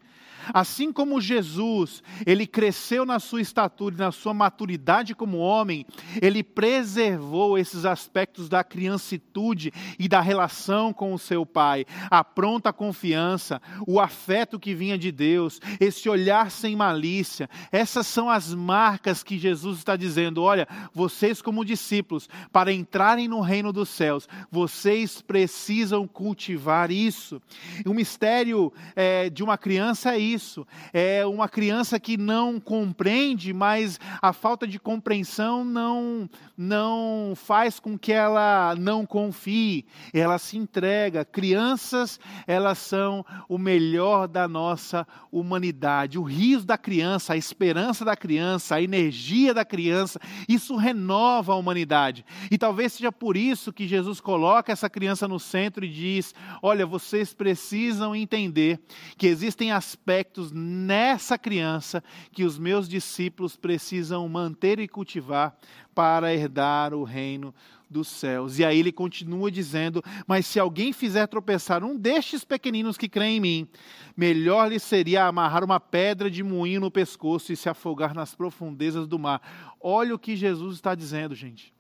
Assim 0.54 0.92
como 0.92 1.22
Jesus, 1.22 2.04
ele 2.26 2.46
cresceu 2.48 3.06
na 3.06 3.20
sua 3.20 3.42
estatura 3.42 3.96
e 3.96 4.00
na 4.00 4.12
sua 4.12 4.34
maturidade 4.34 5.16
como 5.16 5.38
homem, 5.38 5.86
ele 6.22 6.44
preservou 6.44 7.58
esses 7.58 7.86
aspectos 7.86 8.50
da 8.50 8.64
criancitude 8.64 9.72
e 9.98 10.08
da 10.08 10.22
relação 10.22 10.94
com 10.94 11.14
o 11.14 11.20
seu 11.20 11.46
pai, 11.46 11.86
a 12.10 12.24
pronta 12.24 12.72
confiança, 12.72 13.62
o 13.88 14.00
afeto 14.00 14.60
que 14.60 14.74
vinha 14.74 14.98
de 14.98 15.12
Deus, 15.12 15.60
esse 15.80 16.10
olhar 16.10 16.52
sem 16.52 16.76
malícia. 16.76 17.50
Essas 17.72 18.08
são 18.08 18.30
as 18.30 18.54
marcas 18.54 19.24
que 19.24 19.38
Jesus 19.38 19.78
está 19.80 19.96
dizendo: 19.96 20.42
olha, 20.42 20.68
vocês, 20.94 21.42
como 21.42 21.66
discípulos, 21.66 22.30
para 22.52 22.72
entrarem 22.72 23.28
no 23.28 23.42
reino 23.42 23.72
dos 23.72 23.90
céus, 23.90 24.28
vocês 24.52 25.22
precisam 25.22 26.08
cultivar 26.08 26.92
isso. 26.92 27.42
O 27.86 27.94
mistério 27.94 28.72
é, 28.96 29.30
de 29.30 29.44
uma 29.44 29.58
criança 29.58 30.16
é 30.16 30.20
isso. 30.34 30.66
É 30.94 31.26
uma 31.26 31.48
criança 31.48 32.00
que 32.00 32.18
não 32.18 32.60
compreende, 32.60 33.54
mas 33.54 34.00
a 34.22 34.34
falta 34.34 34.68
de 34.68 34.80
compreensão 34.80 35.64
não 35.64 36.30
não 36.58 37.34
faz 37.36 37.80
com 37.80 37.98
que 37.98 38.12
ela 38.12 38.76
não 38.78 39.06
confie, 39.06 39.86
ela 40.14 40.38
se 40.38 40.58
entrega. 40.58 41.24
Crianças, 41.24 42.20
elas 42.46 42.78
são 42.78 43.26
o 43.48 43.58
melhor 43.58 44.28
da 44.28 44.48
nossa 44.48 45.08
humanidade. 45.32 46.20
O 46.20 46.24
riso 46.24 46.66
da 46.66 46.78
criança, 46.78 47.34
a 47.34 47.38
esperança 47.38 48.04
da 48.04 48.16
criança, 48.16 48.76
a 48.76 48.82
energia 48.82 49.54
da 49.54 49.64
criança, 49.64 50.20
isso 50.48 50.76
renova 50.76 51.54
a 51.54 51.56
humanidade. 51.56 52.26
E 52.52 52.58
talvez 52.58 52.94
seja 52.94 53.12
por 53.12 53.38
isso 53.38 53.72
que 53.72 53.88
Jesus 53.88 54.20
coloca 54.20 54.72
essa 54.72 54.90
criança 54.90 55.28
no 55.28 55.40
centro 55.40 55.86
e 55.86 55.90
diz: 55.90 56.34
Olha, 56.62 56.86
vocês 56.86 57.34
precisam 57.34 58.16
entender 58.16 58.80
que 59.18 59.28
existem 59.28 59.72
aspectos 59.72 60.19
nessa 60.52 61.38
criança 61.38 62.04
que 62.32 62.44
os 62.44 62.58
meus 62.58 62.88
discípulos 62.88 63.56
precisam 63.56 64.28
manter 64.28 64.80
e 64.80 64.88
cultivar 64.88 65.58
para 65.94 66.34
herdar 66.34 66.94
o 66.94 67.04
reino 67.04 67.54
dos 67.90 68.08
céus. 68.08 68.60
E 68.60 68.66
aí 68.66 68.80
ele 68.80 68.92
continua 68.92 69.50
dizendo: 69.50 70.04
Mas 70.28 70.46
se 70.46 70.60
alguém 70.60 70.94
fizer 70.94 71.28
tropeçar 71.28 71.84
um 71.84 71.98
destes 71.98 72.46
pequeninos 72.46 72.98
que 72.98 73.10
creem 73.10 73.38
em 73.38 73.40
mim, 73.40 73.68
melhor 74.16 74.70
lhe 74.70 74.80
seria 74.80 75.26
amarrar 75.26 75.64
uma 75.64 75.80
pedra 75.80 76.30
de 76.30 76.44
moinho 76.44 76.82
no 76.82 76.92
pescoço 76.92 77.52
e 77.52 77.58
se 77.58 77.68
afogar 77.68 78.14
nas 78.14 78.36
profundezas 78.36 79.08
do 79.08 79.18
mar. 79.18 79.42
Olha 79.80 80.14
o 80.14 80.20
que 80.20 80.36
Jesus 80.36 80.76
está 80.76 80.94
dizendo, 80.94 81.34
gente. 81.34 81.74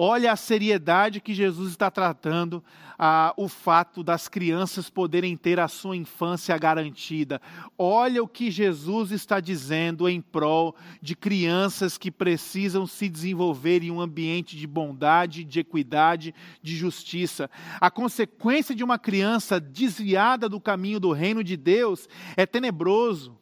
Olha 0.00 0.30
a 0.30 0.36
seriedade 0.36 1.20
que 1.20 1.34
Jesus 1.34 1.70
está 1.70 1.90
tratando 1.90 2.62
ah, 2.96 3.34
o 3.36 3.48
fato 3.48 4.04
das 4.04 4.28
crianças 4.28 4.88
poderem 4.88 5.36
ter 5.36 5.58
a 5.58 5.66
sua 5.66 5.96
infância 5.96 6.56
garantida. 6.56 7.42
Olha 7.76 8.22
o 8.22 8.28
que 8.28 8.48
Jesus 8.48 9.10
está 9.10 9.40
dizendo 9.40 10.08
em 10.08 10.20
prol 10.20 10.76
de 11.02 11.16
crianças 11.16 11.98
que 11.98 12.12
precisam 12.12 12.86
se 12.86 13.08
desenvolver 13.08 13.82
em 13.82 13.90
um 13.90 14.00
ambiente 14.00 14.56
de 14.56 14.68
bondade, 14.68 15.42
de 15.42 15.58
equidade, 15.58 16.32
de 16.62 16.76
justiça. 16.76 17.50
A 17.80 17.90
consequência 17.90 18.76
de 18.76 18.84
uma 18.84 19.00
criança 19.00 19.58
desviada 19.58 20.48
do 20.48 20.60
caminho 20.60 21.00
do 21.00 21.10
reino 21.10 21.42
de 21.42 21.56
Deus 21.56 22.08
é 22.36 22.46
tenebroso 22.46 23.36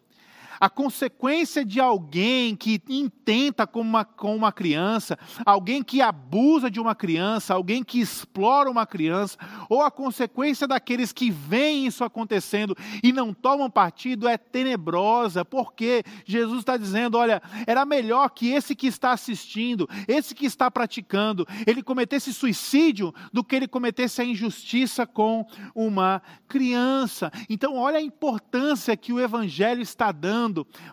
a 0.61 0.69
consequência 0.69 1.65
de 1.65 1.81
alguém 1.81 2.57
que 2.57 2.81
intenta 2.89 3.67
com 3.67 3.81
uma, 3.81 4.05
com 4.05 4.35
uma 4.35 4.53
criança, 4.53 5.19
alguém 5.45 5.83
que 5.83 6.01
abusa 6.01 6.71
de 6.71 6.81
uma 6.81 6.95
criança, 6.95 7.55
alguém 7.55 7.83
que 7.83 8.01
explora 8.01 8.71
uma 8.71 8.87
criança, 8.87 9.39
ou 9.69 9.83
a 9.83 9.91
consequência 9.91 10.67
daqueles 10.67 11.13
que 11.13 11.31
veem 11.31 11.87
isso 11.87 12.05
acontecendo 12.05 12.77
e 13.03 13.13
não 13.13 13.33
tomam 13.33 13.71
partido 13.71 14.29
é 14.29 14.37
tenebrosa, 14.37 15.45
porque 15.45 16.03
Jesus 16.25 16.61
está 16.61 16.77
dizendo: 16.77 17.19
olha, 17.19 17.43
era 17.67 17.85
melhor 17.85 18.31
que 18.31 18.51
esse 18.51 18.75
que 18.75 18.87
está 18.87 19.13
assistindo, 19.13 19.89
esse 20.09 20.35
que 20.35 20.47
está 20.47 20.71
praticando, 20.71 21.47
ele 21.67 21.83
cometesse 21.83 22.33
suicídio 22.33 23.15
do 23.33 23.45
que 23.45 23.57
ele 23.57 23.69
cometesse 23.69 24.21
a 24.21 24.25
injustiça 24.25 25.07
com 25.07 25.47
uma 25.75 26.23
criança. 26.49 27.31
Então, 27.49 27.77
olha 27.77 27.99
a 27.99 28.03
importância 28.03 28.97
que 28.97 29.13
o 29.13 29.21
Evangelho 29.21 29.83
está 29.83 30.13
dando 30.13 30.46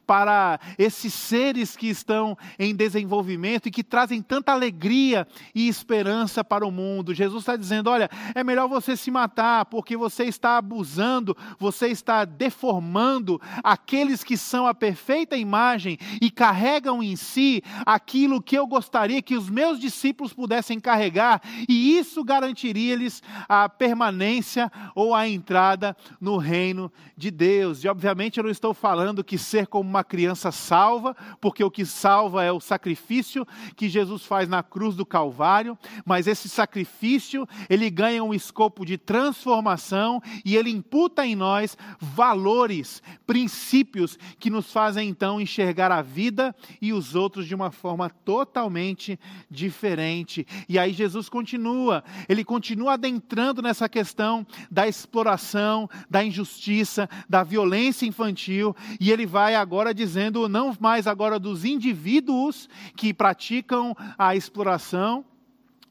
para 0.06 0.60
esses 0.78 1.14
seres 1.14 1.76
que 1.76 1.88
estão 1.88 2.38
em 2.58 2.76
desenvolvimento 2.76 3.68
e 3.68 3.72
que 3.72 3.84
trazem 3.84 4.22
tanta 4.22 4.52
alegria 4.52 5.28
e 5.54 5.68
esperança 5.68 6.44
para 6.44 6.66
o 6.66 6.72
mundo. 6.72 7.14
Jesus 7.14 7.44
está 7.44 7.56
dizendo: 7.56 7.90
olha, 7.90 8.10
é 8.34 8.44
melhor 8.44 8.68
você 8.68 8.96
se 8.96 9.12
matar, 9.12 9.66
porque 9.66 9.96
você 9.98 10.24
está 10.26 10.58
abusando, 10.58 11.36
você 11.60 11.88
está 11.88 12.26
deformando 12.26 13.40
aqueles 13.64 14.24
que 14.24 14.38
são 14.38 14.66
a 14.68 14.74
perfeita 14.74 15.38
imagem 15.38 15.98
e 16.22 16.30
carregam 16.32 17.02
em 17.04 17.16
si 17.16 17.62
aquilo 17.86 18.42
que 18.42 18.58
eu 18.58 18.66
gostaria 18.68 19.22
que 19.22 19.36
os 19.36 19.50
meus 19.50 19.80
discípulos 19.80 20.34
pudessem 20.34 20.80
carregar, 20.80 21.42
e 21.68 21.98
isso 21.98 22.24
garantiria-lhes 22.24 23.22
a 23.48 23.68
permanência 23.70 24.72
ou 24.96 25.14
a 25.14 25.28
entrada 25.28 25.96
no 26.20 26.38
reino 26.38 26.92
de 27.16 27.32
Deus. 27.32 27.84
E 27.84 27.88
obviamente 27.88 28.38
eu 28.38 28.44
não 28.44 28.52
estou 28.52 28.74
falando 28.74 29.24
que 29.24 29.38
ser 29.44 29.68
como 29.68 29.90
uma 29.90 30.04
criança 30.04 30.52
salva, 30.52 31.16
porque 31.40 31.64
o 31.64 31.70
que 31.70 31.86
salva 31.86 32.44
é 32.44 32.52
o 32.52 32.60
sacrifício 32.60 33.46
que 33.76 33.88
Jesus 33.88 34.26
faz 34.26 34.48
na 34.50 34.64
cruz 34.64 34.96
do 34.96 35.06
Calvário, 35.06 35.78
mas 36.06 36.26
esse 36.26 36.50
sacrifício, 36.50 37.48
ele 37.70 37.90
ganha 37.90 38.24
um 38.24 38.34
escopo 38.34 38.86
de 38.86 38.98
transformação 38.98 40.22
e 40.44 40.56
ele 40.56 40.70
imputa 40.70 41.26
em 41.26 41.36
nós 41.36 41.78
valores, 42.00 43.02
princípios 43.28 44.18
que 44.40 44.50
nos 44.50 44.72
fazem 44.72 45.10
então 45.10 45.40
enxergar 45.40 45.92
a 45.92 46.02
vida 46.02 46.56
e 46.82 46.94
os 46.94 47.16
outros 47.16 47.48
de 47.48 47.54
uma 47.54 47.72
forma 47.72 48.10
totalmente 48.10 49.20
diferente. 49.50 50.48
E 50.68 50.80
aí 50.80 50.94
Jesus 50.94 51.30
continua, 51.30 52.04
ele 52.28 52.44
continua 52.44 52.94
adentrando 52.94 53.62
nessa 53.62 53.90
questão 53.90 54.46
da 54.72 54.88
exploração, 54.88 55.90
da 56.10 56.24
injustiça, 56.24 57.10
da 57.28 57.44
violência 57.44 58.06
infantil, 58.06 58.76
e 59.00 59.12
ele 59.12 59.26
vai 59.34 59.56
agora 59.56 59.96
dizendo 59.96 60.48
não 60.48 60.78
mais 60.80 61.08
agora 61.08 61.40
dos 61.40 61.66
indivíduos 61.66 62.70
que 62.96 63.12
praticam 63.12 63.98
a 64.16 64.36
exploração, 64.36 65.26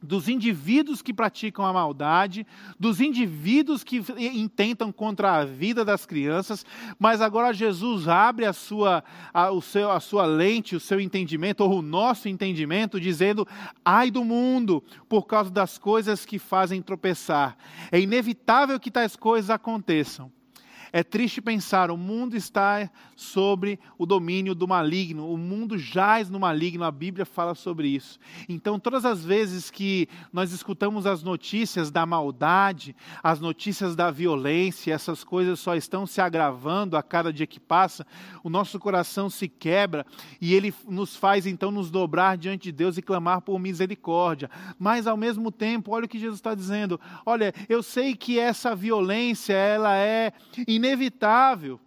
dos 0.00 0.28
indivíduos 0.28 1.02
que 1.02 1.12
praticam 1.12 1.66
a 1.66 1.72
maldade, 1.72 2.46
dos 2.78 3.00
indivíduos 3.00 3.83
que 3.83 4.00
intentam 4.16 4.92
contra 4.92 5.38
a 5.38 5.44
vida 5.44 5.85
das 5.85 6.07
crianças, 6.07 6.64
mas 7.00 7.20
agora 7.20 7.52
Jesus 7.52 8.07
abre 8.07 8.44
a 8.44 8.52
sua, 8.52 9.02
a, 9.35 9.50
o 9.50 9.61
seu, 9.61 9.90
a 9.90 9.98
sua 9.98 10.24
lente, 10.24 10.76
o 10.76 10.81
seu 10.81 11.00
entendimento, 11.00 11.64
ou 11.64 11.81
o 11.81 11.83
nosso 11.83 12.28
entendimento, 12.28 13.00
dizendo: 13.00 13.46
ai 13.85 14.09
do 14.09 14.24
mundo, 14.24 14.85
por 15.09 15.26
causa 15.26 15.50
das 15.50 15.78
coisas 15.78 16.24
que 16.24 16.38
fazem 16.38 16.81
tropeçar. 16.81 17.57
É 17.90 18.00
inevitável 18.00 18.78
que 18.78 18.90
tais 18.90 19.16
coisas 19.16 19.50
aconteçam. 19.50 20.31
É 20.92 21.02
triste 21.02 21.40
pensar, 21.40 21.90
o 21.90 21.96
mundo 21.96 22.37
está 22.37 22.90
sobre 23.16 23.81
o 23.96 24.05
domínio 24.05 24.55
do 24.55 24.68
maligno, 24.68 25.33
o 25.33 25.38
mundo 25.38 25.78
jaz 25.78 26.28
no 26.28 26.38
maligno, 26.38 26.85
a 26.85 26.90
Bíblia 26.90 27.24
fala 27.24 27.55
sobre 27.55 27.88
isso. 27.88 28.18
Então, 28.46 28.78
todas 28.78 29.07
as 29.07 29.24
vezes 29.24 29.70
que 29.70 30.07
nós 30.31 30.52
escutamos 30.52 31.07
as 31.07 31.22
notícias 31.22 31.90
da 31.90 32.05
maldade, 32.05 32.94
as 33.22 33.40
notícias 33.40 33.96
da 33.96 34.11
violência, 34.11 34.92
essas 34.92 35.24
coisas 35.24 35.59
só 35.61 35.74
estão 35.74 36.07
se 36.07 36.20
agravando 36.20 36.94
a 36.94 37.02
cada 37.02 37.33
dia 37.33 37.46
que 37.46 37.59
passa, 37.59 38.07
o 38.44 38.50
nosso 38.50 38.78
coração 38.78 39.31
se 39.31 39.48
quebra 39.48 40.05
e 40.40 40.52
ele 40.52 40.74
nos 40.87 41.16
faz 41.16 41.46
então 41.46 41.70
nos 41.70 41.90
dobrar 41.90 42.37
diante 42.37 42.64
de 42.64 42.72
Deus 42.72 42.98
e 42.98 43.02
clamar 43.02 43.40
por 43.40 43.59
misericórdia. 43.59 44.50
Mas 44.78 45.07
ao 45.07 45.16
mesmo 45.16 45.50
tempo, 45.50 45.92
olha 45.92 46.05
o 46.05 46.09
que 46.09 46.18
Jesus 46.18 46.38
está 46.38 46.55
dizendo: 46.55 47.00
olha, 47.24 47.55
eu 47.66 47.83
sei 47.83 48.14
que 48.14 48.38
essa 48.38 48.76
violência 48.76 49.55
ela 49.55 49.96
é 49.96 50.33
inevitável. 50.83 51.79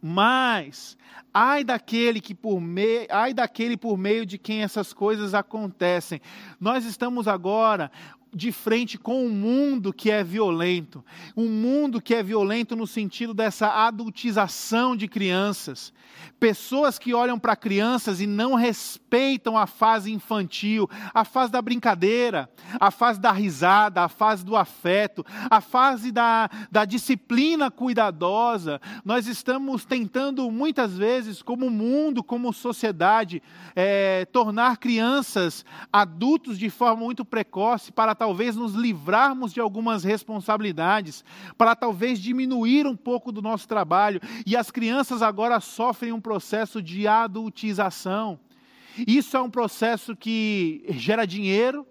Mas 0.00 0.96
ai 1.32 1.64
daquele 1.64 2.20
que 2.20 2.34
por 2.34 2.60
meio, 2.60 3.06
ai 3.10 3.34
daquele 3.34 3.76
por 3.76 3.98
meio 3.98 4.24
de 4.24 4.38
quem 4.38 4.62
essas 4.62 4.92
coisas 4.92 5.34
acontecem. 5.34 6.20
Nós 6.58 6.84
estamos 6.84 7.28
agora 7.28 7.90
de 8.34 8.52
frente 8.52 8.98
com 8.98 9.24
um 9.24 9.30
mundo 9.30 9.92
que 9.92 10.10
é 10.10 10.22
violento, 10.22 11.04
um 11.36 11.48
mundo 11.48 12.00
que 12.00 12.14
é 12.14 12.22
violento 12.22 12.76
no 12.76 12.86
sentido 12.86 13.32
dessa 13.32 13.86
adultização 13.86 14.94
de 14.96 15.08
crianças, 15.08 15.92
pessoas 16.38 16.98
que 16.98 17.14
olham 17.14 17.38
para 17.38 17.56
crianças 17.56 18.20
e 18.20 18.26
não 18.26 18.54
respeitam 18.54 19.56
a 19.56 19.66
fase 19.66 20.12
infantil, 20.12 20.88
a 21.14 21.24
fase 21.24 21.50
da 21.50 21.62
brincadeira, 21.62 22.50
a 22.78 22.90
fase 22.90 23.20
da 23.20 23.32
risada, 23.32 24.02
a 24.02 24.08
fase 24.08 24.44
do 24.44 24.56
afeto, 24.56 25.24
a 25.50 25.60
fase 25.60 26.12
da, 26.12 26.50
da 26.70 26.84
disciplina 26.84 27.70
cuidadosa. 27.70 28.80
Nós 29.04 29.26
estamos 29.26 29.84
tentando 29.84 30.50
muitas 30.50 30.96
vezes, 30.96 31.42
como 31.42 31.70
mundo, 31.70 32.22
como 32.22 32.52
sociedade, 32.52 33.42
é, 33.74 34.26
tornar 34.26 34.76
crianças 34.76 35.64
adultos 35.92 36.58
de 36.58 36.68
forma 36.68 37.04
muito 37.04 37.24
precoce 37.24 37.92
para 37.92 38.14
talvez 38.26 38.56
nos 38.56 38.74
livrarmos 38.74 39.52
de 39.52 39.60
algumas 39.60 40.02
responsabilidades, 40.02 41.24
para 41.56 41.76
talvez 41.76 42.18
diminuir 42.18 42.84
um 42.84 42.96
pouco 42.96 43.30
do 43.30 43.40
nosso 43.40 43.68
trabalho. 43.68 44.20
E 44.44 44.56
as 44.56 44.68
crianças 44.68 45.22
agora 45.22 45.60
sofrem 45.60 46.10
um 46.10 46.20
processo 46.20 46.82
de 46.82 47.06
adultização. 47.06 48.36
Isso 49.06 49.36
é 49.36 49.40
um 49.40 49.48
processo 49.48 50.16
que 50.16 50.84
gera 50.88 51.24
dinheiro, 51.24 51.86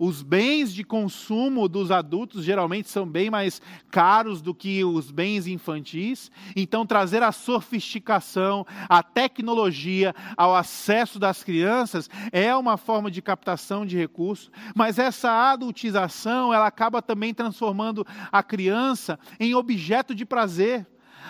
os 0.00 0.22
bens 0.22 0.72
de 0.72 0.82
consumo 0.82 1.68
dos 1.68 1.90
adultos 1.90 2.42
geralmente 2.42 2.88
são 2.88 3.06
bem 3.06 3.28
mais 3.28 3.60
caros 3.90 4.40
do 4.40 4.54
que 4.54 4.82
os 4.82 5.10
bens 5.10 5.46
infantis. 5.46 6.30
Então, 6.56 6.86
trazer 6.86 7.22
a 7.22 7.30
sofisticação, 7.30 8.66
a 8.88 9.02
tecnologia 9.02 10.14
ao 10.38 10.56
acesso 10.56 11.18
das 11.18 11.44
crianças 11.44 12.08
é 12.32 12.56
uma 12.56 12.78
forma 12.78 13.10
de 13.10 13.20
captação 13.20 13.84
de 13.84 13.98
recursos, 13.98 14.50
mas 14.74 14.98
essa 14.98 15.50
adultização 15.52 16.54
ela 16.54 16.66
acaba 16.66 17.02
também 17.02 17.34
transformando 17.34 18.06
a 18.32 18.42
criança 18.42 19.18
em 19.38 19.54
objeto 19.54 20.14
de 20.14 20.24
prazer 20.24 20.86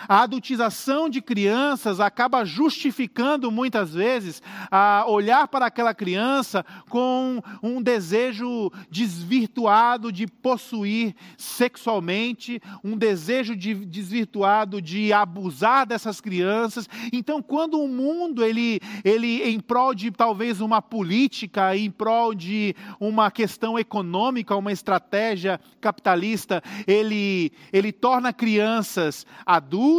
a 0.07 0.21
adultização 0.23 1.09
de 1.09 1.21
crianças 1.21 1.99
acaba 1.99 2.45
justificando 2.45 3.51
muitas 3.51 3.93
vezes 3.93 4.41
a 4.69 5.05
olhar 5.07 5.47
para 5.47 5.65
aquela 5.65 5.93
criança 5.93 6.65
com 6.89 7.41
um 7.61 7.81
desejo 7.81 8.71
desvirtuado 8.89 10.11
de 10.11 10.27
possuir 10.27 11.15
sexualmente, 11.37 12.61
um 12.83 12.97
desejo 12.97 13.55
de, 13.55 13.73
desvirtuado 13.73 14.81
de 14.81 15.13
abusar 15.13 15.85
dessas 15.85 16.19
crianças. 16.21 16.87
Então, 17.11 17.41
quando 17.41 17.79
o 17.79 17.87
mundo 17.87 18.43
ele 18.43 18.79
ele 19.03 19.43
em 19.43 19.59
prol 19.59 19.93
de 19.93 20.11
talvez 20.11 20.61
uma 20.61 20.81
política, 20.81 21.75
em 21.75 21.89
prol 21.89 22.33
de 22.33 22.75
uma 22.99 23.31
questão 23.31 23.77
econômica, 23.77 24.55
uma 24.55 24.71
estratégia 24.71 25.59
capitalista, 25.79 26.61
ele 26.87 27.51
ele 27.71 27.91
torna 27.91 28.33
crianças 28.33 29.25
adultas, 29.45 29.90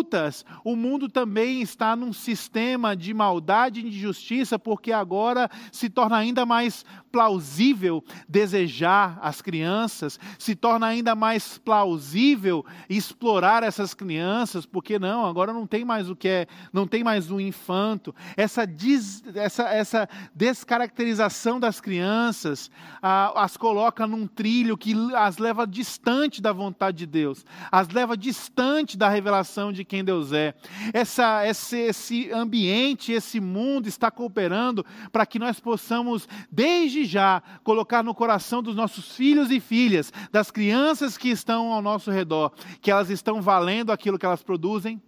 o 0.65 0.77
mundo 0.77 1.09
também 1.09 1.61
está 1.61 1.95
num 1.95 2.13
sistema 2.13 2.97
de 2.97 3.13
maldade 3.13 3.81
e 3.81 3.89
injustiça, 3.89 4.59
porque 4.59 4.93
agora 4.93 5.51
se 5.71 5.91
torna 5.91 6.17
ainda 6.17 6.47
mais 6.47 6.85
plausível 7.11 8.03
desejar 8.27 9.19
as 9.21 9.43
crianças, 9.43 10.19
se 10.39 10.55
torna 10.55 10.87
ainda 10.87 11.15
mais 11.15 11.59
plausível 11.59 12.65
explorar 12.89 13.63
essas 13.63 13.93
crianças, 13.93 14.65
porque 14.65 14.99
não, 14.99 15.27
agora 15.27 15.53
não 15.53 15.67
tem 15.67 15.85
mais 15.85 16.09
o 16.09 16.17
que 16.17 16.29
é, 16.29 16.47
não 16.73 16.87
tem 16.87 17.05
mais 17.05 17.31
um 17.31 17.39
infanto. 17.39 18.15
Essa, 18.37 18.67
des, 18.67 19.23
essa, 19.35 19.65
essa 19.65 20.09
descaracterização 20.35 21.61
das 21.61 21.81
crianças 21.81 22.71
ah, 23.03 23.45
as 23.45 23.57
coloca 23.57 24.07
num 24.07 24.27
trilho 24.27 24.77
que 24.77 24.95
as 25.15 25.39
leva 25.39 25.67
distante 25.67 26.41
da 26.41 26.53
vontade 26.53 26.99
de 26.99 27.07
Deus, 27.07 27.45
as 27.71 27.89
leva 27.89 28.17
distante 28.17 28.97
da 28.97 29.09
revelação 29.09 29.72
de 29.73 29.85
quem 29.85 30.05
Deus 30.05 30.33
é. 30.33 30.55
Essa, 30.93 31.47
esse, 31.47 31.79
esse 31.79 32.33
ambiente, 32.33 33.13
esse 33.13 33.41
mundo 33.41 33.89
está 33.89 34.11
cooperando 34.11 34.85
para 35.11 35.27
que 35.27 35.39
nós 35.39 35.59
possamos, 35.59 36.29
desde 36.51 37.05
já 37.05 37.43
colocar 37.65 38.03
no 38.03 38.15
coração 38.15 38.63
dos 38.63 38.77
nossos 38.77 39.17
filhos 39.17 39.51
e 39.51 39.61
filhas, 39.61 40.13
das 40.31 40.51
crianças 40.51 41.17
que 41.17 41.29
estão 41.29 41.73
ao 41.73 41.83
nosso 41.83 42.11
redor, 42.11 42.53
que 42.81 42.91
elas 42.91 43.11
estão 43.11 43.41
valendo 43.41 43.93
aquilo 43.93 44.19
que 44.19 44.27
elas 44.27 44.43
produzem. 44.43 45.01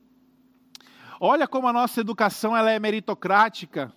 Olha 1.20 1.46
como 1.46 1.68
a 1.68 1.72
nossa 1.72 2.00
educação 2.00 2.56
ela 2.56 2.70
é 2.70 2.78
meritocrática. 2.78 3.92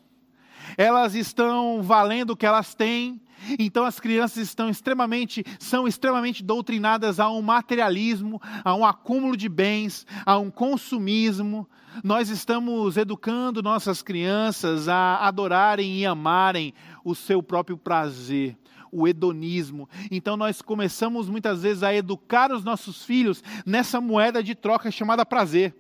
Elas 0.76 1.16
estão 1.16 1.82
valendo 1.82 2.32
o 2.32 2.38
que 2.38 2.46
elas 2.46 2.74
têm. 2.74 3.22
Então 3.60 3.86
as 3.86 4.00
crianças 4.00 4.44
estão 4.44 4.68
extremamente, 4.68 5.44
são 5.60 5.88
extremamente 5.88 6.44
doutrinadas 6.44 7.20
a 7.20 7.30
um 7.30 7.42
materialismo, 7.42 8.42
a 8.64 8.74
um 8.76 8.84
acúmulo 8.84 9.38
de 9.38 9.48
bens, 9.48 10.08
a 10.26 10.38
um 10.38 10.50
consumismo, 10.50 11.68
nós 12.04 12.30
estamos 12.30 12.98
educando 12.98 13.64
nossas 13.64 14.02
crianças 14.02 14.88
a 14.88 15.18
adorarem 15.28 15.98
e 15.98 16.06
amarem 16.06 16.74
o 17.04 17.16
seu 17.16 17.42
próprio 17.42 17.78
prazer 17.78 18.58
o 18.90 19.06
hedonismo. 19.06 19.90
Então 20.10 20.38
nós 20.38 20.62
começamos 20.62 21.30
muitas 21.30 21.62
vezes 21.62 21.84
a 21.84 21.94
educar 21.94 22.54
os 22.54 22.64
nossos 22.64 23.04
filhos 23.04 23.44
nessa 23.66 24.00
moeda 24.00 24.42
de 24.42 24.56
troca 24.56 24.90
chamada 24.90 25.26
prazer. 25.26 25.76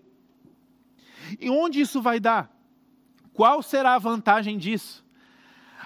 E 1.39 1.49
onde 1.49 1.79
isso 1.79 2.01
vai 2.01 2.19
dar? 2.19 2.51
Qual 3.37 3.61
será 3.61 3.93
a 3.93 3.99
vantagem 3.99 4.57
disso? 4.57 5.05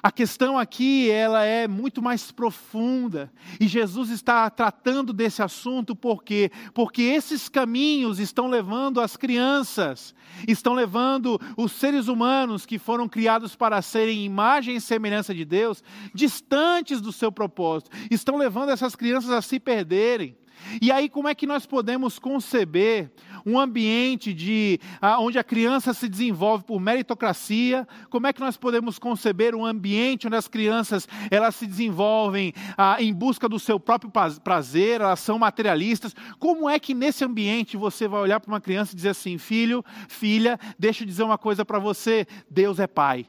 A 0.01 0.09
questão 0.09 0.57
aqui, 0.57 1.11
ela 1.11 1.43
é 1.43 1.67
muito 1.67 2.01
mais 2.01 2.31
profunda. 2.31 3.29
E 3.59 3.67
Jesus 3.67 4.09
está 4.09 4.49
tratando 4.49 5.11
desse 5.11 5.43
assunto 5.43 5.93
por 5.93 6.23
quê? 6.23 6.49
Porque 6.73 7.01
esses 7.01 7.49
caminhos 7.49 8.19
estão 8.19 8.47
levando 8.47 9.01
as 9.01 9.17
crianças, 9.17 10.15
estão 10.47 10.73
levando 10.73 11.37
os 11.57 11.73
seres 11.73 12.07
humanos 12.07 12.65
que 12.65 12.79
foram 12.79 13.09
criados 13.09 13.53
para 13.53 13.81
serem 13.81 14.23
imagem 14.23 14.77
e 14.77 14.81
semelhança 14.81 15.35
de 15.35 15.43
Deus, 15.43 15.83
distantes 16.15 17.01
do 17.01 17.11
seu 17.11 17.33
propósito. 17.33 17.91
Estão 18.09 18.37
levando 18.37 18.69
essas 18.69 18.95
crianças 18.95 19.29
a 19.29 19.41
se 19.41 19.59
perderem. 19.59 20.37
E 20.81 20.91
aí, 20.91 21.09
como 21.09 21.27
é 21.27 21.35
que 21.35 21.47
nós 21.47 21.65
podemos 21.65 22.19
conceber 22.19 23.11
um 23.45 23.59
ambiente 23.59 24.33
de, 24.33 24.79
onde 25.19 25.39
a 25.39 25.43
criança 25.43 25.93
se 25.93 26.07
desenvolve 26.07 26.63
por 26.63 26.79
meritocracia? 26.79 27.87
Como 28.09 28.27
é 28.27 28.33
que 28.33 28.39
nós 28.39 28.57
podemos 28.57 28.99
conceber 28.99 29.55
um 29.55 29.65
ambiente 29.65 30.27
onde 30.27 30.35
as 30.35 30.47
crianças 30.47 31.07
elas 31.29 31.55
se 31.55 31.65
desenvolvem 31.65 32.53
ah, 32.77 32.97
em 32.99 33.13
busca 33.13 33.49
do 33.49 33.59
seu 33.59 33.79
próprio 33.79 34.11
prazer, 34.43 35.01
elas 35.01 35.19
são 35.19 35.39
materialistas? 35.39 36.15
Como 36.39 36.69
é 36.69 36.79
que 36.79 36.93
nesse 36.93 37.23
ambiente 37.23 37.77
você 37.77 38.07
vai 38.07 38.21
olhar 38.21 38.39
para 38.39 38.51
uma 38.51 38.61
criança 38.61 38.93
e 38.93 38.95
dizer 38.95 39.09
assim, 39.09 39.37
filho, 39.37 39.83
filha, 40.07 40.59
deixa 40.77 41.03
eu 41.03 41.07
dizer 41.07 41.23
uma 41.23 41.37
coisa 41.37 41.65
para 41.65 41.79
você: 41.79 42.25
Deus 42.49 42.79
é 42.79 42.87
pai. 42.87 43.25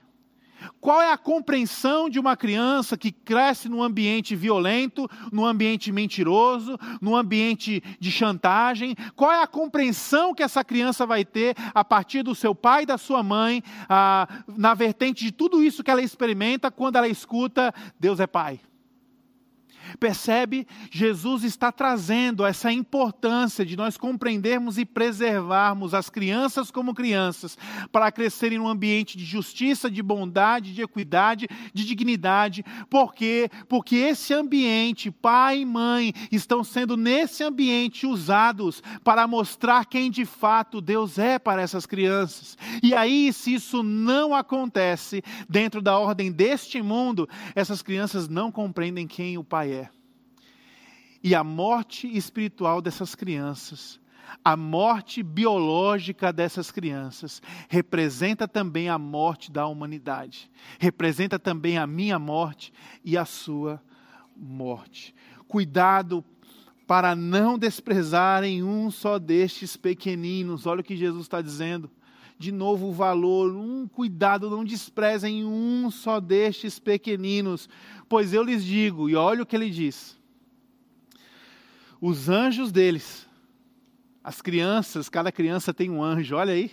Qual 0.80 1.00
é 1.00 1.12
a 1.12 1.18
compreensão 1.18 2.08
de 2.08 2.18
uma 2.18 2.36
criança 2.36 2.96
que 2.96 3.12
cresce 3.12 3.68
num 3.68 3.82
ambiente 3.82 4.34
violento, 4.34 5.08
num 5.30 5.44
ambiente 5.44 5.92
mentiroso, 5.92 6.78
num 7.00 7.16
ambiente 7.16 7.82
de 7.98 8.10
chantagem? 8.10 8.94
Qual 9.14 9.30
é 9.30 9.42
a 9.42 9.46
compreensão 9.46 10.34
que 10.34 10.42
essa 10.42 10.64
criança 10.64 11.06
vai 11.06 11.24
ter 11.24 11.54
a 11.74 11.84
partir 11.84 12.22
do 12.22 12.34
seu 12.34 12.54
pai 12.54 12.82
e 12.82 12.86
da 12.86 12.98
sua 12.98 13.22
mãe, 13.22 13.62
ah, 13.88 14.28
na 14.48 14.74
vertente 14.74 15.24
de 15.24 15.32
tudo 15.32 15.62
isso 15.62 15.82
que 15.82 15.90
ela 15.90 16.02
experimenta 16.02 16.70
quando 16.70 16.96
ela 16.96 17.08
escuta 17.08 17.72
Deus 17.98 18.20
é 18.20 18.26
Pai? 18.26 18.60
Percebe? 19.98 20.66
Jesus 20.90 21.44
está 21.44 21.70
trazendo 21.70 22.44
essa 22.44 22.72
importância 22.72 23.64
de 23.64 23.76
nós 23.76 23.96
compreendermos 23.96 24.78
e 24.78 24.84
preservarmos 24.84 25.94
as 25.94 26.08
crianças 26.08 26.70
como 26.70 26.94
crianças, 26.94 27.56
para 27.90 28.12
crescerem 28.12 28.58
num 28.58 28.68
ambiente 28.68 29.16
de 29.16 29.24
justiça, 29.24 29.90
de 29.90 30.02
bondade, 30.02 30.74
de 30.74 30.82
equidade, 30.82 31.48
de 31.72 31.84
dignidade. 31.84 32.64
Por 32.88 33.14
quê? 33.14 33.48
Porque 33.68 33.96
esse 33.96 34.32
ambiente, 34.34 35.10
pai 35.10 35.60
e 35.60 35.66
mãe, 35.66 36.12
estão 36.30 36.64
sendo 36.64 36.96
nesse 36.96 37.42
ambiente 37.42 38.06
usados 38.06 38.82
para 39.04 39.26
mostrar 39.26 39.84
quem 39.86 40.10
de 40.10 40.24
fato 40.24 40.80
Deus 40.80 41.18
é 41.18 41.38
para 41.38 41.62
essas 41.62 41.86
crianças. 41.86 42.56
E 42.82 42.94
aí, 42.94 43.32
se 43.32 43.54
isso 43.54 43.82
não 43.82 44.34
acontece 44.34 45.22
dentro 45.48 45.80
da 45.80 45.98
ordem 45.98 46.30
deste 46.30 46.80
mundo, 46.82 47.28
essas 47.54 47.82
crianças 47.82 48.28
não 48.28 48.50
compreendem 48.50 49.06
quem 49.06 49.38
o 49.38 49.44
pai 49.44 49.72
é. 49.72 49.81
E 51.22 51.34
a 51.34 51.44
morte 51.44 52.06
espiritual 52.06 52.82
dessas 52.82 53.14
crianças, 53.14 54.00
a 54.44 54.56
morte 54.56 55.22
biológica 55.22 56.32
dessas 56.32 56.70
crianças, 56.70 57.40
representa 57.68 58.48
também 58.48 58.88
a 58.88 58.98
morte 58.98 59.50
da 59.52 59.66
humanidade, 59.66 60.50
representa 60.78 61.38
também 61.38 61.78
a 61.78 61.86
minha 61.86 62.18
morte 62.18 62.72
e 63.04 63.16
a 63.16 63.24
sua 63.24 63.80
morte. 64.36 65.14
Cuidado 65.46 66.24
para 66.86 67.14
não 67.14 67.56
desprezarem 67.56 68.62
um 68.62 68.90
só 68.90 69.18
destes 69.18 69.76
pequeninos. 69.76 70.66
Olha 70.66 70.80
o 70.80 70.84
que 70.84 70.96
Jesus 70.96 71.22
está 71.22 71.40
dizendo. 71.40 71.90
De 72.38 72.50
novo, 72.50 72.88
o 72.88 72.92
valor, 72.92 73.54
um 73.54 73.86
cuidado, 73.86 74.50
não 74.50 74.64
desprezem 74.64 75.44
um 75.44 75.90
só 75.90 76.18
destes 76.18 76.78
pequeninos, 76.78 77.68
pois 78.08 78.34
eu 78.34 78.42
lhes 78.42 78.64
digo, 78.64 79.08
e 79.08 79.14
olha 79.14 79.42
o 79.42 79.46
que 79.46 79.54
ele 79.54 79.70
diz: 79.70 80.18
os 82.04 82.28
anjos 82.28 82.72
deles, 82.72 83.28
as 84.24 84.42
crianças, 84.42 85.08
cada 85.08 85.30
criança 85.30 85.72
tem 85.72 85.88
um 85.88 86.02
anjo, 86.02 86.34
olha 86.34 86.52
aí. 86.52 86.68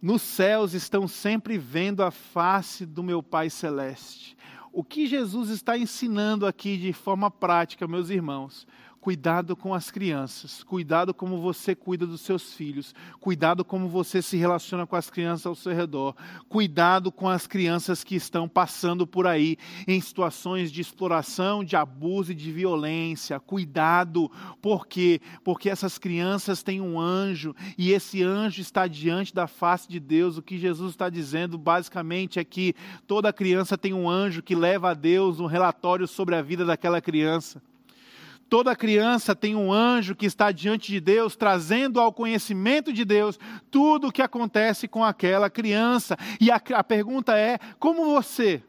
Nos 0.00 0.22
céus 0.22 0.74
estão 0.74 1.08
sempre 1.08 1.58
vendo 1.58 2.00
a 2.04 2.12
face 2.12 2.86
do 2.86 3.02
meu 3.02 3.20
Pai 3.20 3.50
Celeste. 3.50 4.36
O 4.72 4.84
que 4.84 5.08
Jesus 5.08 5.50
está 5.50 5.76
ensinando 5.76 6.46
aqui 6.46 6.76
de 6.76 6.92
forma 6.92 7.32
prática, 7.32 7.88
meus 7.88 8.10
irmãos? 8.10 8.64
Cuidado 9.00 9.56
com 9.56 9.72
as 9.72 9.90
crianças, 9.90 10.62
cuidado 10.62 11.14
como 11.14 11.38
você 11.40 11.74
cuida 11.74 12.06
dos 12.06 12.20
seus 12.20 12.52
filhos, 12.52 12.94
cuidado 13.18 13.64
como 13.64 13.88
você 13.88 14.20
se 14.20 14.36
relaciona 14.36 14.86
com 14.86 14.94
as 14.94 15.08
crianças 15.08 15.46
ao 15.46 15.54
seu 15.54 15.72
redor, 15.72 16.14
cuidado 16.50 17.10
com 17.10 17.26
as 17.26 17.46
crianças 17.46 18.04
que 18.04 18.14
estão 18.14 18.46
passando 18.46 19.06
por 19.06 19.26
aí 19.26 19.56
em 19.88 19.98
situações 20.02 20.70
de 20.70 20.82
exploração, 20.82 21.64
de 21.64 21.76
abuso 21.76 22.32
e 22.32 22.34
de 22.34 22.52
violência. 22.52 23.40
Cuidado, 23.40 24.30
por 24.60 24.86
quê? 24.86 25.18
Porque 25.42 25.70
essas 25.70 25.96
crianças 25.96 26.62
têm 26.62 26.82
um 26.82 27.00
anjo 27.00 27.56
e 27.78 27.92
esse 27.92 28.22
anjo 28.22 28.60
está 28.60 28.86
diante 28.86 29.34
da 29.34 29.46
face 29.46 29.88
de 29.88 29.98
Deus. 29.98 30.36
O 30.36 30.42
que 30.42 30.58
Jesus 30.58 30.90
está 30.90 31.08
dizendo 31.08 31.56
basicamente 31.56 32.38
é 32.38 32.44
que 32.44 32.74
toda 33.06 33.32
criança 33.32 33.78
tem 33.78 33.94
um 33.94 34.10
anjo 34.10 34.42
que 34.42 34.54
leva 34.54 34.90
a 34.90 34.94
Deus 34.94 35.40
um 35.40 35.46
relatório 35.46 36.06
sobre 36.06 36.34
a 36.36 36.42
vida 36.42 36.66
daquela 36.66 37.00
criança. 37.00 37.62
Toda 38.50 38.74
criança 38.74 39.34
tem 39.36 39.54
um 39.54 39.72
anjo 39.72 40.16
que 40.16 40.26
está 40.26 40.50
diante 40.50 40.90
de 40.90 40.98
Deus, 40.98 41.36
trazendo 41.36 42.00
ao 42.00 42.12
conhecimento 42.12 42.92
de 42.92 43.04
Deus 43.04 43.38
tudo 43.70 44.08
o 44.08 44.12
que 44.12 44.20
acontece 44.20 44.88
com 44.88 45.04
aquela 45.04 45.48
criança. 45.48 46.16
E 46.40 46.50
a, 46.50 46.60
a 46.74 46.82
pergunta 46.82 47.38
é: 47.38 47.60
como 47.78 48.06
você, 48.06 48.60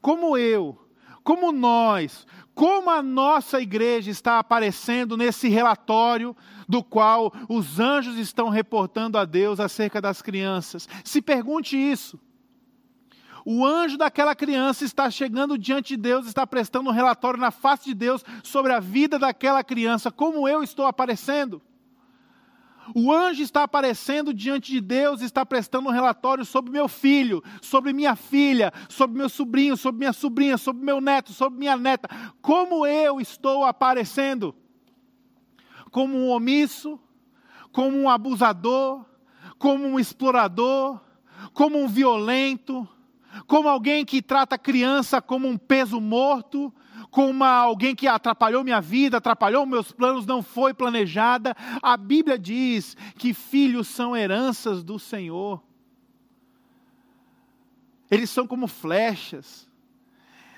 como 0.00 0.36
eu, 0.36 0.76
como 1.22 1.52
nós, 1.52 2.26
como 2.56 2.90
a 2.90 3.00
nossa 3.00 3.60
igreja 3.60 4.10
está 4.10 4.40
aparecendo 4.40 5.16
nesse 5.16 5.48
relatório 5.48 6.36
do 6.68 6.82
qual 6.82 7.32
os 7.48 7.78
anjos 7.78 8.18
estão 8.18 8.48
reportando 8.48 9.16
a 9.16 9.24
Deus 9.24 9.60
acerca 9.60 10.00
das 10.00 10.20
crianças. 10.20 10.88
Se 11.04 11.22
pergunte 11.22 11.76
isso. 11.76 12.18
O 13.50 13.64
anjo 13.64 13.96
daquela 13.96 14.34
criança 14.34 14.84
está 14.84 15.10
chegando 15.10 15.56
diante 15.56 15.96
de 15.96 16.02
Deus, 16.02 16.26
está 16.26 16.46
prestando 16.46 16.90
um 16.90 16.92
relatório 16.92 17.40
na 17.40 17.50
face 17.50 17.86
de 17.86 17.94
Deus 17.94 18.22
sobre 18.42 18.74
a 18.74 18.78
vida 18.78 19.18
daquela 19.18 19.64
criança, 19.64 20.10
como 20.10 20.46
eu 20.46 20.62
estou 20.62 20.84
aparecendo. 20.84 21.62
O 22.94 23.10
anjo 23.10 23.42
está 23.42 23.62
aparecendo 23.62 24.34
diante 24.34 24.70
de 24.70 24.82
Deus, 24.82 25.22
está 25.22 25.46
prestando 25.46 25.88
um 25.88 25.92
relatório 25.92 26.44
sobre 26.44 26.70
meu 26.70 26.88
filho, 26.88 27.42
sobre 27.62 27.94
minha 27.94 28.14
filha, 28.14 28.70
sobre 28.86 29.16
meu 29.16 29.30
sobrinho, 29.30 29.78
sobre 29.78 30.00
minha 30.00 30.12
sobrinha, 30.12 30.58
sobre 30.58 30.84
meu 30.84 31.00
neto, 31.00 31.32
sobre 31.32 31.58
minha 31.58 31.78
neta. 31.78 32.06
Como 32.42 32.86
eu 32.86 33.18
estou 33.18 33.64
aparecendo? 33.64 34.54
Como 35.90 36.18
um 36.18 36.28
omisso, 36.28 37.00
como 37.72 37.96
um 37.96 38.10
abusador, 38.10 39.06
como 39.58 39.86
um 39.86 39.98
explorador, 39.98 41.00
como 41.54 41.78
um 41.82 41.88
violento, 41.88 42.86
como 43.46 43.68
alguém 43.68 44.04
que 44.04 44.20
trata 44.20 44.56
a 44.56 44.58
criança 44.58 45.20
como 45.20 45.48
um 45.48 45.56
peso 45.56 46.00
morto, 46.00 46.72
como 47.10 47.44
alguém 47.44 47.94
que 47.94 48.06
atrapalhou 48.06 48.64
minha 48.64 48.80
vida, 48.80 49.18
atrapalhou 49.18 49.64
meus 49.64 49.92
planos, 49.92 50.26
não 50.26 50.42
foi 50.42 50.74
planejada. 50.74 51.54
A 51.82 51.96
Bíblia 51.96 52.38
diz 52.38 52.96
que 53.16 53.32
filhos 53.32 53.88
são 53.88 54.16
heranças 54.16 54.82
do 54.82 54.98
Senhor. 54.98 55.62
Eles 58.10 58.30
são 58.30 58.46
como 58.46 58.66
flechas, 58.66 59.68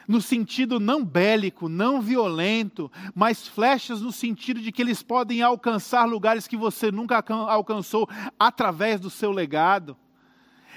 no 0.07 0.21
sentido 0.21 0.81
não 0.81 1.05
bélico, 1.05 1.69
não 1.69 2.01
violento, 2.01 2.91
mas 3.15 3.47
flechas 3.47 4.01
no 4.01 4.11
sentido 4.11 4.61
de 4.61 4.73
que 4.73 4.83
eles 4.83 5.03
podem 5.03 5.43
alcançar 5.43 6.05
lugares 6.05 6.49
que 6.49 6.57
você 6.57 6.91
nunca 6.91 7.25
alcançou 7.49 8.09
através 8.39 9.01
do 9.01 9.11
seu 9.11 9.31
legado. 9.31 9.97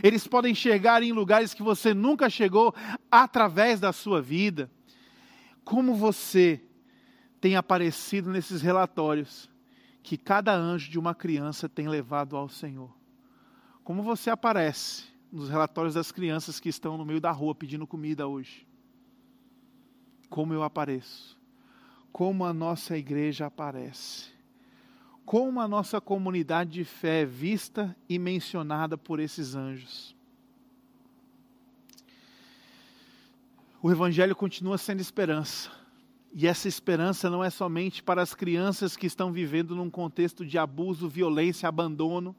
Eles 0.01 0.27
podem 0.27 0.55
chegar 0.55 1.03
em 1.03 1.11
lugares 1.11 1.53
que 1.53 1.61
você 1.61 1.93
nunca 1.93 2.29
chegou 2.29 2.73
através 3.11 3.79
da 3.79 3.93
sua 3.93 4.21
vida. 4.21 4.71
Como 5.63 5.93
você 5.93 6.61
tem 7.39 7.55
aparecido 7.55 8.31
nesses 8.31 8.61
relatórios 8.61 9.49
que 10.01 10.17
cada 10.17 10.53
anjo 10.53 10.89
de 10.89 10.97
uma 10.97 11.13
criança 11.13 11.69
tem 11.69 11.87
levado 11.87 12.35
ao 12.35 12.49
Senhor? 12.49 12.93
Como 13.83 14.01
você 14.01 14.29
aparece 14.29 15.05
nos 15.31 15.49
relatórios 15.49 15.93
das 15.93 16.11
crianças 16.11 16.59
que 16.59 16.69
estão 16.69 16.97
no 16.97 17.05
meio 17.05 17.21
da 17.21 17.31
rua 17.31 17.53
pedindo 17.53 17.85
comida 17.85 18.27
hoje? 18.27 18.67
Como 20.29 20.53
eu 20.53 20.63
apareço? 20.63 21.37
Como 22.11 22.43
a 22.45 22.53
nossa 22.53 22.97
igreja 22.97 23.45
aparece? 23.45 24.32
Como 25.25 25.59
a 25.59 25.67
nossa 25.67 26.01
comunidade 26.01 26.71
de 26.71 26.83
fé 26.83 27.21
é 27.21 27.25
vista 27.25 27.95
e 28.09 28.19
mencionada 28.19 28.97
por 28.97 29.19
esses 29.19 29.55
anjos. 29.55 30.15
O 33.81 33.91
Evangelho 33.91 34.35
continua 34.35 34.77
sendo 34.77 35.01
esperança. 35.01 35.69
E 36.33 36.47
essa 36.47 36.67
esperança 36.67 37.29
não 37.29 37.43
é 37.43 37.49
somente 37.49 38.01
para 38.01 38.21
as 38.21 38.33
crianças 38.33 38.95
que 38.95 39.05
estão 39.05 39.31
vivendo 39.31 39.75
num 39.75 39.89
contexto 39.89 40.45
de 40.45 40.57
abuso, 40.57 41.07
violência, 41.07 41.69
abandono, 41.69 42.35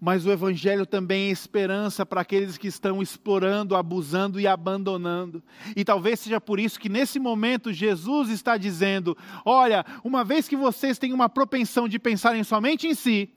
mas 0.00 0.24
o 0.24 0.30
Evangelho 0.30 0.86
também 0.86 1.28
é 1.28 1.30
esperança 1.30 2.06
para 2.06 2.22
aqueles 2.22 2.56
que 2.56 2.66
estão 2.66 3.02
explorando, 3.02 3.76
abusando 3.76 4.40
e 4.40 4.46
abandonando. 4.46 5.42
E 5.76 5.84
talvez 5.84 6.20
seja 6.20 6.40
por 6.40 6.58
isso 6.58 6.80
que 6.80 6.88
nesse 6.88 7.18
momento 7.18 7.72
Jesus 7.72 8.30
está 8.30 8.56
dizendo: 8.56 9.16
olha, 9.44 9.84
uma 10.02 10.24
vez 10.24 10.48
que 10.48 10.56
vocês 10.56 10.98
têm 10.98 11.12
uma 11.12 11.28
propensão 11.28 11.86
de 11.86 11.98
pensarem 11.98 12.42
somente 12.42 12.86
em 12.86 12.94
si, 12.94 13.28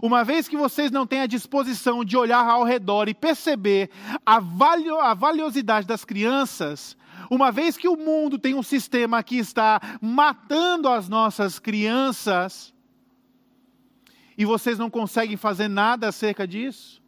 uma 0.00 0.24
vez 0.24 0.48
que 0.48 0.56
vocês 0.56 0.90
não 0.90 1.06
têm 1.06 1.20
a 1.20 1.26
disposição 1.26 2.02
de 2.04 2.16
olhar 2.16 2.48
ao 2.48 2.64
redor 2.64 3.08
e 3.08 3.14
perceber 3.14 3.90
a, 4.24 4.40
valio, 4.40 4.98
a 4.98 5.12
valiosidade 5.12 5.86
das 5.86 6.04
crianças, 6.04 6.96
uma 7.30 7.52
vez 7.52 7.76
que 7.76 7.88
o 7.88 7.96
mundo 7.96 8.38
tem 8.38 8.54
um 8.54 8.62
sistema 8.62 9.22
que 9.22 9.36
está 9.36 9.80
matando 10.00 10.88
as 10.88 11.08
nossas 11.08 11.58
crianças, 11.58 12.72
e 14.36 14.44
vocês 14.44 14.78
não 14.78 14.90
conseguem 14.90 15.36
fazer 15.36 15.68
nada 15.68 16.08
acerca 16.08 16.46
disso? 16.46 17.02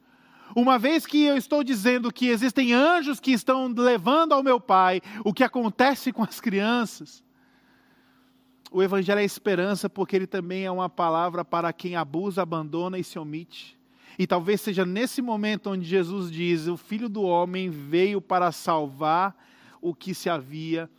Uma 0.55 0.79
vez 0.79 1.07
que 1.07 1.25
eu 1.25 1.37
estou 1.37 1.65
dizendo 1.65 2.13
que 2.13 2.29
existem 2.29 2.73
anjos 2.73 3.19
que 3.19 3.33
estão 3.33 3.67
levando 3.69 4.33
ao 4.33 4.43
meu 4.43 4.61
pai 4.61 5.01
o 5.25 5.33
que 5.33 5.43
acontece 5.43 6.13
com 6.13 6.23
as 6.23 6.41
crianças, 6.41 7.25
o 8.71 8.83
Evangelho 8.83 9.21
é 9.21 9.25
esperança 9.25 9.89
porque 9.89 10.17
ele 10.17 10.27
também 10.27 10.65
é 10.65 10.71
uma 10.71 10.89
palavra 10.89 11.45
para 11.45 11.73
quem 11.73 11.95
abusa, 11.95 12.43
abandona 12.43 12.99
e 12.99 13.05
se 13.05 13.19
omite. 13.19 13.79
E 14.19 14.27
talvez 14.27 14.61
seja 14.61 14.85
nesse 14.85 15.23
momento 15.23 15.71
onde 15.71 15.85
Jesus 15.85 16.31
diz: 16.31 16.67
O 16.67 16.77
filho 16.77 17.09
do 17.09 17.23
homem 17.23 17.71
veio 17.71 18.21
para 18.21 18.51
salvar 18.51 19.37
o 19.81 19.95
que 19.95 20.15
se 20.15 20.29
havia 20.29 20.91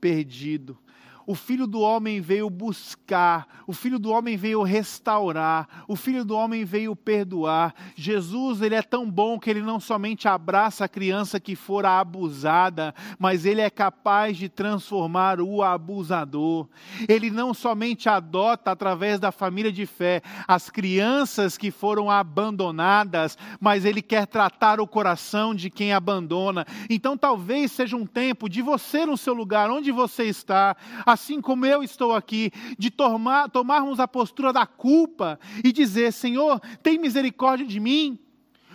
perdido. 0.00 0.78
O 1.26 1.34
filho 1.34 1.66
do 1.66 1.80
homem 1.80 2.20
veio 2.20 2.50
buscar, 2.50 3.46
o 3.66 3.72
filho 3.72 3.98
do 3.98 4.10
homem 4.10 4.36
veio 4.36 4.62
restaurar, 4.62 5.84
o 5.86 5.94
filho 5.94 6.24
do 6.24 6.34
homem 6.34 6.64
veio 6.64 6.96
perdoar. 6.96 7.74
Jesus, 7.94 8.60
ele 8.60 8.74
é 8.74 8.82
tão 8.82 9.10
bom 9.10 9.38
que 9.38 9.48
ele 9.48 9.62
não 9.62 9.78
somente 9.78 10.26
abraça 10.26 10.84
a 10.84 10.88
criança 10.88 11.38
que 11.38 11.54
fora 11.54 12.00
abusada, 12.00 12.94
mas 13.18 13.46
ele 13.46 13.60
é 13.60 13.70
capaz 13.70 14.36
de 14.36 14.48
transformar 14.48 15.40
o 15.40 15.62
abusador. 15.62 16.68
Ele 17.08 17.30
não 17.30 17.54
somente 17.54 18.08
adota 18.08 18.70
através 18.70 19.20
da 19.20 19.30
família 19.30 19.72
de 19.72 19.86
fé 19.86 20.22
as 20.46 20.70
crianças 20.70 21.56
que 21.56 21.70
foram 21.70 22.10
abandonadas, 22.10 23.38
mas 23.60 23.84
ele 23.84 24.02
quer 24.02 24.26
tratar 24.26 24.80
o 24.80 24.86
coração 24.86 25.54
de 25.54 25.70
quem 25.70 25.92
abandona. 25.92 26.66
Então 26.88 27.16
talvez 27.16 27.72
seja 27.72 27.96
um 27.96 28.06
tempo 28.06 28.48
de 28.48 28.62
você 28.62 29.06
no 29.06 29.16
seu 29.16 29.34
lugar, 29.34 29.70
onde 29.70 29.90
você 29.90 30.24
está, 30.24 30.76
assim 31.12 31.40
como 31.40 31.66
eu 31.66 31.82
estou 31.82 32.14
aqui, 32.14 32.50
de 32.78 32.90
tomar, 32.90 33.48
tomarmos 33.50 34.00
a 34.00 34.08
postura 34.08 34.52
da 34.52 34.66
culpa 34.66 35.38
e 35.62 35.72
dizer: 35.72 36.12
Senhor, 36.12 36.60
tem 36.82 36.98
misericórdia 36.98 37.66
de 37.66 37.78
mim, 37.78 38.18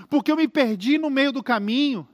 porque 0.09 0.31
eu 0.31 0.37
me 0.37 0.47
perdi 0.47 0.97
no 0.97 1.09
meio 1.09 1.31
do 1.31 1.43
caminho. 1.43 2.07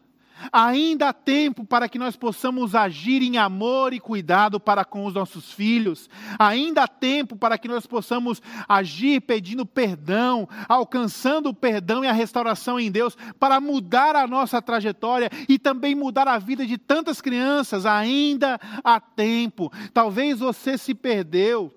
Ainda 0.52 1.10
há 1.10 1.14
tempo 1.14 1.66
para 1.66 1.88
que 1.88 1.98
nós 1.98 2.16
possamos 2.16 2.76
agir 2.76 3.22
em 3.22 3.38
amor 3.38 3.94
e 3.94 4.00
cuidado 4.00 4.60
para 4.60 4.84
com 4.84 5.06
os 5.06 5.14
nossos 5.14 5.52
filhos. 5.52 6.10
Ainda 6.38 6.84
há 6.84 6.88
tempo 6.88 7.36
para 7.36 7.58
que 7.58 7.68
nós 7.68 7.86
possamos 7.86 8.42
agir 8.68 9.22
pedindo 9.22 9.66
perdão, 9.66 10.48
alcançando 10.68 11.50
o 11.50 11.54
perdão 11.54 12.04
e 12.04 12.08
a 12.08 12.12
restauração 12.12 12.80
em 12.80 12.92
Deus, 12.92 13.16
para 13.40 13.62
mudar 13.62 14.16
a 14.16 14.28
nossa 14.28 14.62
trajetória 14.62 15.30
e 15.48 15.58
também 15.58 15.96
mudar 15.96 16.28
a 16.28 16.40
vida 16.40 16.66
de 16.66 16.78
tantas 16.78 17.22
crianças. 17.22 17.86
Ainda 17.86 18.60
há 18.84 19.00
tempo. 19.00 19.72
Talvez 19.94 20.40
você 20.40 20.78
se 20.78 20.94
perdeu. 20.94 21.74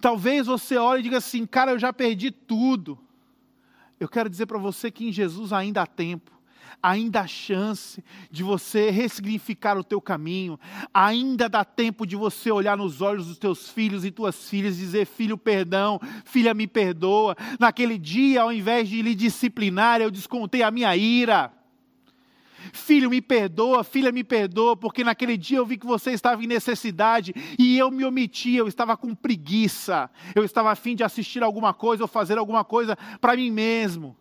Talvez 0.00 0.46
você 0.46 0.76
olhe 0.76 1.00
e 1.00 1.04
diga 1.04 1.18
assim: 1.18 1.46
cara, 1.46 1.72
eu 1.72 1.78
já 1.78 1.92
perdi 1.92 2.30
tudo. 2.30 2.98
Eu 3.98 4.08
quero 4.08 4.30
dizer 4.30 4.46
para 4.46 4.58
você 4.58 4.90
que 4.90 5.06
em 5.08 5.12
Jesus 5.12 5.52
ainda 5.52 5.82
há 5.82 5.86
tempo 5.86 6.39
ainda 6.82 7.20
há 7.20 7.26
chance 7.26 8.02
de 8.30 8.42
você 8.42 8.90
ressignificar 8.90 9.78
o 9.78 9.84
teu 9.84 10.00
caminho, 10.00 10.58
ainda 10.92 11.48
dá 11.48 11.64
tempo 11.64 12.06
de 12.06 12.16
você 12.16 12.50
olhar 12.50 12.76
nos 12.76 13.00
olhos 13.00 13.26
dos 13.26 13.38
teus 13.38 13.70
filhos 13.70 14.04
e 14.04 14.10
tuas 14.10 14.48
filhas 14.48 14.76
e 14.76 14.80
dizer: 14.80 15.06
Filho, 15.06 15.36
perdão, 15.36 16.00
filha, 16.24 16.54
me 16.54 16.66
perdoa. 16.66 17.36
Naquele 17.58 17.98
dia, 17.98 18.42
ao 18.42 18.52
invés 18.52 18.88
de 18.88 19.02
lhe 19.02 19.14
disciplinar, 19.14 20.00
eu 20.00 20.10
descontei 20.10 20.62
a 20.62 20.70
minha 20.70 20.96
ira. 20.96 21.52
Filho, 22.72 23.10
me 23.10 23.20
perdoa, 23.20 23.82
filha, 23.82 24.12
me 24.12 24.22
perdoa, 24.22 24.76
porque 24.76 25.02
naquele 25.02 25.36
dia 25.36 25.58
eu 25.58 25.66
vi 25.66 25.76
que 25.76 25.86
você 25.86 26.12
estava 26.12 26.42
em 26.44 26.46
necessidade 26.46 27.34
e 27.58 27.78
eu 27.78 27.90
me 27.90 28.04
omiti, 28.04 28.54
eu 28.54 28.68
estava 28.68 28.96
com 28.96 29.14
preguiça, 29.14 30.10
eu 30.34 30.44
estava 30.44 30.70
afim 30.70 30.94
de 30.94 31.02
assistir 31.02 31.42
alguma 31.42 31.72
coisa 31.72 32.04
ou 32.04 32.08
fazer 32.08 32.38
alguma 32.38 32.62
coisa 32.62 32.96
para 33.20 33.34
mim 33.34 33.50
mesmo. 33.50 34.16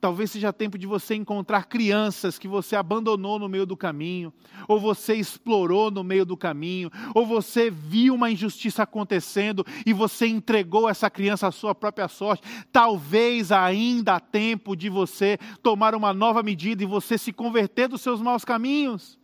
Talvez 0.00 0.30
seja 0.30 0.52
tempo 0.52 0.78
de 0.78 0.86
você 0.86 1.14
encontrar 1.14 1.66
crianças 1.66 2.38
que 2.38 2.46
você 2.46 2.76
abandonou 2.76 3.38
no 3.38 3.48
meio 3.48 3.66
do 3.66 3.76
caminho, 3.76 4.32
ou 4.68 4.78
você 4.78 5.14
explorou 5.14 5.90
no 5.90 6.04
meio 6.04 6.24
do 6.24 6.36
caminho, 6.36 6.90
ou 7.14 7.26
você 7.26 7.70
viu 7.70 8.14
uma 8.14 8.30
injustiça 8.30 8.82
acontecendo 8.82 9.64
e 9.84 9.92
você 9.92 10.26
entregou 10.26 10.88
essa 10.88 11.08
criança 11.08 11.48
à 11.48 11.52
sua 11.52 11.74
própria 11.74 12.08
sorte. 12.08 12.46
Talvez 12.70 13.50
ainda 13.50 14.16
há 14.16 14.20
tempo 14.20 14.76
de 14.76 14.88
você 14.88 15.38
tomar 15.62 15.94
uma 15.94 16.12
nova 16.12 16.42
medida 16.42 16.82
e 16.82 16.86
você 16.86 17.16
se 17.16 17.32
converter 17.32 17.88
dos 17.88 18.00
seus 18.00 18.20
maus 18.20 18.44
caminhos. 18.44 19.18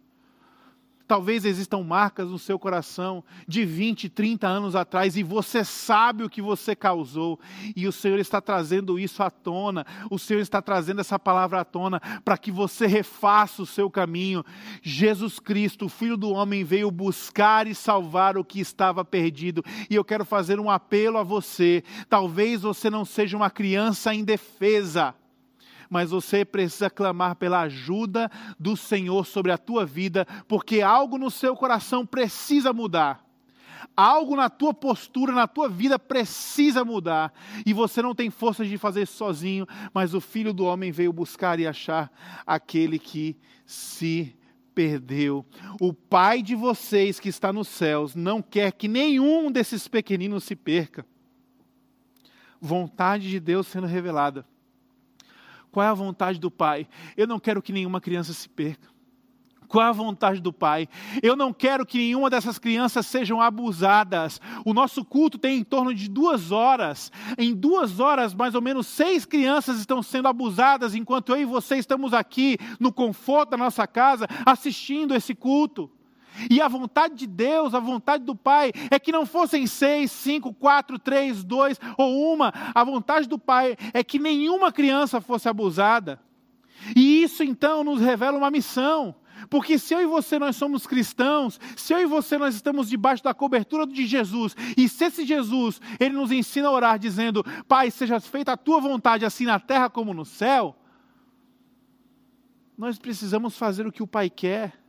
Talvez 1.13 1.45
existam 1.45 1.83
marcas 1.83 2.31
no 2.31 2.39
seu 2.39 2.59
coração 2.59 3.23
de 3.47 3.67
20, 3.67 4.09
30 4.09 4.49
anos 4.49 4.75
atrás 4.75 5.15
e 5.15 5.23
você 5.23 5.63
sabe 5.63 6.25
o 6.25 6.31
que 6.31 6.41
você 6.41 6.75
causou. 6.75 7.39
E 7.77 7.87
o 7.87 7.93
Senhor 7.93 8.19
está 8.19 8.41
trazendo 8.41 8.99
isso 8.99 9.23
à 9.23 9.29
tona. 9.31 9.85
O 10.11 10.19
Senhor 10.19 10.41
está 10.41 10.63
trazendo 10.63 11.03
essa 11.03 11.19
palavra 11.19 11.61
à 11.61 11.67
tona 11.67 12.01
para 12.25 12.39
que 12.39 12.51
você 12.51 12.87
refaça 12.87 13.61
o 13.61 13.67
seu 13.67 13.91
caminho. 13.91 14.43
Jesus 14.81 15.39
Cristo, 15.39 15.85
o 15.85 15.91
Filho 15.91 16.17
do 16.17 16.31
Homem, 16.31 16.65
veio 16.65 16.91
buscar 16.91 17.67
e 17.67 17.75
salvar 17.75 18.39
o 18.39 18.45
que 18.45 18.59
estava 18.59 19.05
perdido. 19.05 19.63
E 19.91 19.95
eu 19.95 20.03
quero 20.07 20.25
fazer 20.25 20.59
um 20.59 20.71
apelo 20.71 21.19
a 21.19 21.23
você. 21.23 21.85
Talvez 22.09 22.63
você 22.63 22.89
não 22.89 23.05
seja 23.05 23.37
uma 23.37 23.51
criança 23.51 24.15
indefesa 24.15 25.15
mas 25.93 26.11
você 26.11 26.43
precisa 26.43 26.89
clamar 26.89 27.37
pela 27.37 27.61
ajuda 27.61 28.31
do 28.59 28.75
Senhor 28.79 29.27
sobre 29.27 29.53
a 29.53 29.59
tua 29.59 29.85
vida, 29.85 30.27
porque 30.49 30.81
algo 30.81 31.19
no 31.19 31.31
seu 31.31 31.55
coração 31.55 32.07
precisa 32.07 32.73
mudar. 32.73 33.23
Algo 33.95 34.35
na 34.35 34.49
tua 34.49 34.73
postura, 34.73 35.35
na 35.35 35.47
tua 35.47 35.69
vida 35.69 35.99
precisa 35.99 36.83
mudar. 36.83 37.31
E 37.67 37.75
você 37.75 38.01
não 38.01 38.15
tem 38.15 38.31
força 38.31 38.65
de 38.65 38.79
fazer 38.79 39.03
isso 39.03 39.19
sozinho, 39.19 39.67
mas 39.93 40.15
o 40.15 40.21
Filho 40.21 40.55
do 40.55 40.65
Homem 40.65 40.91
veio 40.91 41.13
buscar 41.13 41.61
e 41.61 41.67
achar 41.67 42.11
aquele 42.47 42.99
que 42.99 43.37
se 43.67 44.35
perdeu. 44.75 45.45
O 45.79 45.93
Pai 45.93 46.41
de 46.41 46.55
vocês 46.55 47.21
que 47.21 47.29
está 47.29 47.53
nos 47.53 47.69
céus 47.69 48.15
não 48.15 48.41
quer 48.41 48.73
que 48.73 48.89
nenhum 48.89 49.53
desses 49.53 49.87
pequeninos 49.87 50.45
se 50.45 50.57
perca. 50.57 51.05
Vontade 52.59 53.29
de 53.29 53.39
Deus 53.39 53.67
sendo 53.67 53.87
revelada. 53.87 54.51
Qual 55.73 55.85
é 55.85 55.89
a 55.89 55.95
vontade 55.95 56.39
do 56.39 56.51
Pai? 56.51 56.87
Eu 57.17 57.27
não 57.27 57.41
quero 57.41 57.63
que 57.63 57.73
nenhuma 57.73 57.99
criança 57.99 58.35
se 58.35 58.47
perca. 58.47 58.93
Qual 59.67 59.83
é 59.83 59.89
a 59.89 59.93
vontade 59.93 60.39
do 60.39 60.53
Pai? 60.53 60.87
Eu 61.23 61.35
não 61.35 61.51
quero 61.51 61.87
que 61.87 61.97
nenhuma 61.97 62.29
dessas 62.29 62.59
crianças 62.59 63.07
sejam 63.07 63.41
abusadas. 63.41 64.39
O 64.67 64.75
nosso 64.75 65.03
culto 65.03 65.39
tem 65.39 65.61
em 65.61 65.65
torno 65.65 65.95
de 65.95 66.11
duas 66.11 66.53
horas. 66.53 67.11
Em 67.39 67.55
duas 67.55 67.99
horas, 67.99 68.35
mais 68.35 68.55
ou 68.55 68.61
menos, 68.61 68.87
seis 68.87 69.25
crianças 69.25 69.81
estão 69.81 70.03
sendo 70.03 70.29
abusadas, 70.29 70.95
enquanto 70.95 71.31
eu 71.31 71.41
e 71.41 71.47
você 71.47 71.77
estamos 71.77 72.13
aqui, 72.13 72.59
no 72.79 72.93
conforto 72.93 73.53
da 73.53 73.57
nossa 73.57 73.87
casa, 73.87 74.27
assistindo 74.45 75.15
esse 75.15 75.35
culto. 75.35 75.91
E 76.51 76.61
a 76.61 76.69
vontade 76.69 77.15
de 77.15 77.27
Deus, 77.27 77.75
a 77.75 77.81
vontade 77.81 78.25
do 78.25 78.35
Pai, 78.35 78.73
é 78.91 78.99
que 78.99 79.13
não 79.13 79.27
fossem 79.27 79.67
seis, 79.67 80.11
cinco, 80.11 80.53
quatro, 80.53 80.99
três, 80.99 81.45
dois 81.45 81.79
ou 81.97 82.33
uma. 82.33 82.53
A 82.75 82.85
vontade 82.85 83.29
do 83.29 83.39
Pai 83.39 83.77
é 83.93 84.03
que 84.03 84.19
nenhuma 84.19 84.73
criança 84.73 85.21
fosse 85.21 85.49
abusada. 85.49 86.21
E 86.97 87.23
isso 87.23 87.45
então 87.45 87.85
nos 87.85 88.01
revela 88.01 88.39
uma 88.39 88.51
missão. 88.51 89.15
Porque 89.49 89.79
se 89.79 89.95
eu 89.95 90.01
e 90.01 90.07
você 90.07 90.39
nós 90.39 90.57
somos 90.57 90.87
cristãos, 90.87 91.59
se 91.77 91.93
eu 91.93 92.01
e 92.01 92.07
você 92.07 92.39
nós 92.39 92.55
estamos 92.55 92.89
debaixo 92.89 93.25
da 93.25 93.35
cobertura 93.35 93.87
de 93.87 94.07
Jesus, 94.07 94.55
e 94.77 94.89
se 94.89 95.05
esse 95.05 95.25
Jesus, 95.25 95.81
ele 95.99 96.15
nos 96.15 96.31
ensina 96.31 96.69
a 96.69 96.73
orar 96.73 96.99
dizendo: 96.99 97.45
"Pai, 97.67 97.91
seja 97.91 98.21
feita 98.21 98.53
a 98.53 98.57
tua 98.57 98.81
vontade 98.81 99.25
assim 99.25 99.45
na 99.45 99.59
terra 99.59 99.91
como 99.91 100.15
no 100.15 100.25
céu", 100.25 100.77
nós 102.77 102.99
precisamos 102.99 103.57
fazer 103.57 103.87
o 103.87 103.93
que 103.93 104.03
o 104.03 104.07
Pai 104.07 104.31
quer. 104.31 104.82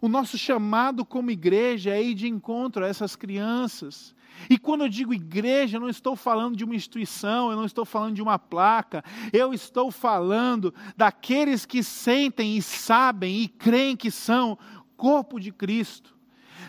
O 0.00 0.08
nosso 0.08 0.38
chamado 0.38 1.04
como 1.04 1.30
igreja 1.30 1.90
é 1.90 2.02
ir 2.02 2.14
de 2.14 2.28
encontro 2.28 2.84
a 2.84 2.88
essas 2.88 3.16
crianças. 3.16 4.14
E 4.48 4.58
quando 4.58 4.82
eu 4.82 4.88
digo 4.88 5.12
igreja, 5.12 5.76
eu 5.76 5.80
não 5.80 5.88
estou 5.88 6.14
falando 6.14 6.56
de 6.56 6.64
uma 6.64 6.76
instituição, 6.76 7.50
eu 7.50 7.56
não 7.56 7.64
estou 7.64 7.84
falando 7.84 8.14
de 8.14 8.22
uma 8.22 8.38
placa, 8.38 9.02
eu 9.32 9.52
estou 9.52 9.90
falando 9.90 10.72
daqueles 10.96 11.66
que 11.66 11.82
sentem 11.82 12.56
e 12.56 12.62
sabem 12.62 13.42
e 13.42 13.48
creem 13.48 13.96
que 13.96 14.10
são 14.10 14.58
corpo 14.96 15.40
de 15.40 15.50
Cristo. 15.50 16.17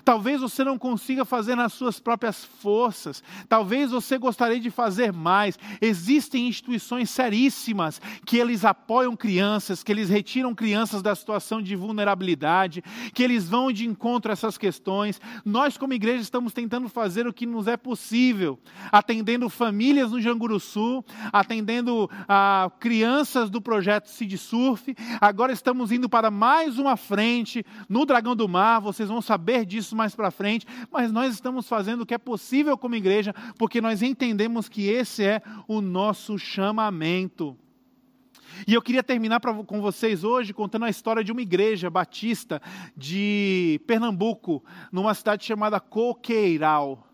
Talvez 0.10 0.42
você 0.42 0.64
não 0.64 0.78
consiga 0.78 1.24
fazer 1.24 1.56
nas 1.56 1.74
suas 1.74 2.00
próprias 2.00 2.44
forças. 2.44 3.24
Talvez 3.48 3.92
você 3.92 4.18
gostaria 4.18 4.60
de 4.60 4.72
fazer 4.72 5.14
mais. 5.14 5.60
Existem 5.80 6.48
instituições 6.48 7.10
seríssimas 7.12 8.02
que 8.26 8.38
eles 8.38 8.66
apoiam 8.66 9.16
crianças, 9.16 9.84
que 9.84 9.92
eles 9.92 10.10
retiram 10.10 10.56
crianças 10.56 11.02
da 11.02 11.14
situação 11.14 11.62
de 11.62 11.76
vulnerabilidade, 11.76 12.84
que 13.14 13.22
eles 13.22 13.48
vão 13.48 13.72
de 13.72 13.86
encontro 13.86 14.32
a 14.32 14.34
essas 14.34 14.58
questões. 14.58 15.22
Nós, 15.46 15.78
como 15.78 15.94
igreja, 15.94 16.24
estamos 16.24 16.54
tentando 16.54 16.90
fazer 16.90 17.28
o 17.28 17.34
que 17.34 17.46
nos 17.46 17.68
é 17.68 17.78
possível, 17.78 18.58
atendendo 18.92 19.50
famílias 19.50 20.12
no 20.12 20.22
Janguru 20.22 20.60
Sul, 20.60 21.06
atendendo 21.32 22.10
a 22.28 22.66
ah, 22.66 22.70
crianças 22.80 23.50
do 23.50 23.62
projeto 23.62 24.10
Cid 24.10 24.38
Surf. 24.40 24.96
Agora 25.22 25.52
estamos 25.52 25.92
indo 25.92 26.10
para 26.10 26.32
mais 26.32 26.80
uma 26.80 26.98
frente 26.98 27.64
no 27.88 28.08
Dragão 28.08 28.36
do 28.36 28.50
Mar. 28.50 28.80
Vocês 28.80 29.08
vão 29.08 29.22
saber 29.22 29.66
disso 29.66 29.90
isso 29.90 29.96
mais 30.00 30.16
para 30.16 30.32
frente, 30.32 30.66
mas 30.90 31.12
nós 31.12 31.34
estamos 31.34 31.68
fazendo 31.68 32.02
o 32.02 32.06
que 32.06 32.14
é 32.14 32.18
possível 32.18 32.78
como 32.78 32.96
igreja, 32.96 33.36
porque 33.58 33.82
nós 33.82 34.02
entendemos 34.02 34.70
que 34.70 34.88
esse 34.88 35.26
é 35.26 35.42
o 35.68 35.82
nosso 35.82 36.40
chamamento. 36.40 37.58
E 38.66 38.74
eu 38.74 38.82
queria 38.82 39.04
terminar 39.04 39.42
pra, 39.42 39.54
com 39.54 39.82
vocês 39.82 40.24
hoje 40.24 40.54
contando 40.54 40.86
a 40.86 40.90
história 40.90 41.24
de 41.24 41.34
uma 41.34 41.42
igreja 41.42 41.90
batista 41.90 42.62
de 42.96 43.82
Pernambuco, 43.86 44.64
numa 44.90 45.14
cidade 45.14 45.46
chamada 45.46 45.80
Coqueiral. 45.80 47.09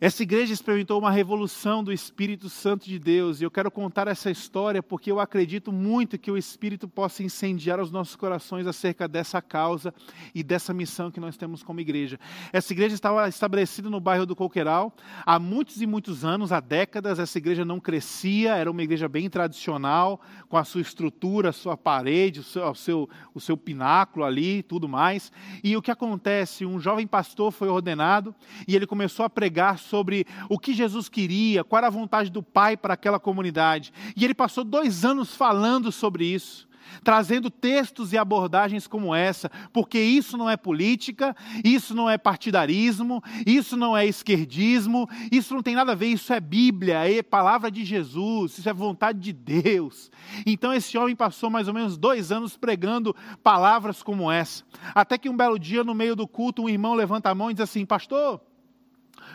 Essa 0.00 0.22
igreja 0.22 0.54
experimentou 0.54 0.98
uma 0.98 1.10
revolução 1.10 1.84
do 1.84 1.92
Espírito 1.92 2.48
Santo 2.48 2.86
de 2.86 2.98
Deus 2.98 3.38
e 3.38 3.44
eu 3.44 3.50
quero 3.50 3.70
contar 3.70 4.08
essa 4.08 4.30
história 4.30 4.82
porque 4.82 5.12
eu 5.12 5.20
acredito 5.20 5.70
muito 5.70 6.18
que 6.18 6.30
o 6.30 6.38
Espírito 6.38 6.88
possa 6.88 7.22
incendiar 7.22 7.78
os 7.78 7.90
nossos 7.90 8.16
corações 8.16 8.66
acerca 8.66 9.06
dessa 9.06 9.42
causa 9.42 9.92
e 10.34 10.42
dessa 10.42 10.72
missão 10.72 11.10
que 11.10 11.20
nós 11.20 11.36
temos 11.36 11.62
como 11.62 11.80
igreja. 11.80 12.18
Essa 12.50 12.72
igreja 12.72 12.94
estava 12.94 13.28
estabelecida 13.28 13.90
no 13.90 14.00
bairro 14.00 14.24
do 14.24 14.34
Coqueiral 14.34 14.90
há 15.26 15.38
muitos 15.38 15.82
e 15.82 15.86
muitos 15.86 16.24
anos, 16.24 16.50
há 16.50 16.60
décadas. 16.60 17.18
Essa 17.18 17.36
igreja 17.36 17.62
não 17.62 17.78
crescia, 17.78 18.56
era 18.56 18.70
uma 18.70 18.82
igreja 18.82 19.06
bem 19.06 19.28
tradicional, 19.28 20.18
com 20.48 20.56
a 20.56 20.64
sua 20.64 20.80
estrutura, 20.80 21.50
a 21.50 21.52
sua 21.52 21.76
parede, 21.76 22.40
o 22.40 22.42
seu, 22.42 22.66
o 22.66 22.74
seu, 22.74 23.10
o 23.34 23.40
seu 23.40 23.54
pináculo 23.54 24.24
ali 24.24 24.62
tudo 24.62 24.88
mais. 24.88 25.30
E 25.62 25.76
o 25.76 25.82
que 25.82 25.90
acontece? 25.90 26.64
Um 26.64 26.80
jovem 26.80 27.06
pastor 27.06 27.52
foi 27.52 27.68
ordenado 27.68 28.34
e 28.66 28.74
ele 28.74 28.86
começou 28.86 29.26
a 29.26 29.28
pregar 29.28 29.76
sobre 29.90 30.24
o 30.48 30.58
que 30.58 30.72
Jesus 30.72 31.08
queria, 31.08 31.64
qual 31.64 31.78
era 31.78 31.88
a 31.88 31.90
vontade 31.90 32.30
do 32.30 32.42
Pai 32.42 32.76
para 32.76 32.94
aquela 32.94 33.18
comunidade. 33.18 33.92
E 34.16 34.24
ele 34.24 34.34
passou 34.34 34.62
dois 34.62 35.04
anos 35.04 35.34
falando 35.34 35.90
sobre 35.90 36.24
isso 36.24 36.70
trazendo 37.02 37.50
textos 37.50 38.12
e 38.12 38.18
abordagens 38.18 38.86
como 38.86 39.14
essa, 39.14 39.50
porque 39.72 40.00
isso 40.00 40.36
não 40.36 40.48
é 40.48 40.56
política, 40.56 41.36
isso 41.64 41.94
não 41.94 42.08
é 42.08 42.18
partidarismo, 42.18 43.22
isso 43.46 43.76
não 43.76 43.96
é 43.96 44.06
esquerdismo, 44.06 45.08
isso 45.30 45.54
não 45.54 45.62
tem 45.62 45.74
nada 45.74 45.92
a 45.92 45.94
ver, 45.94 46.08
isso 46.08 46.32
é 46.32 46.40
Bíblia, 46.40 47.10
é 47.10 47.22
palavra 47.22 47.70
de 47.70 47.84
Jesus, 47.84 48.58
isso 48.58 48.68
é 48.68 48.72
vontade 48.72 49.18
de 49.20 49.32
Deus. 49.32 50.10
Então 50.44 50.72
esse 50.72 50.96
homem 50.98 51.16
passou 51.16 51.50
mais 51.50 51.68
ou 51.68 51.74
menos 51.74 51.96
dois 51.96 52.32
anos 52.32 52.56
pregando 52.56 53.14
palavras 53.42 54.02
como 54.02 54.30
essa, 54.30 54.64
até 54.94 55.16
que 55.16 55.28
um 55.28 55.36
belo 55.36 55.58
dia, 55.58 55.84
no 55.84 55.94
meio 55.94 56.16
do 56.16 56.26
culto, 56.26 56.62
um 56.62 56.68
irmão 56.68 56.94
levanta 56.94 57.30
a 57.30 57.34
mão 57.34 57.50
e 57.50 57.54
diz 57.54 57.62
assim: 57.62 57.84
Pastor, 57.86 58.40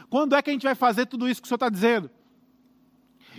quando 0.10 0.36
é 0.36 0.42
que 0.42 0.50
a 0.50 0.54
gente 0.54 0.64
vai 0.64 0.76
fazer 0.76 1.06
tudo 1.06 1.28
isso 1.28 1.42
que 1.42 1.46
o 1.46 1.50
senhor 1.50 1.58
está 1.58 1.70
dizendo? 1.70 2.10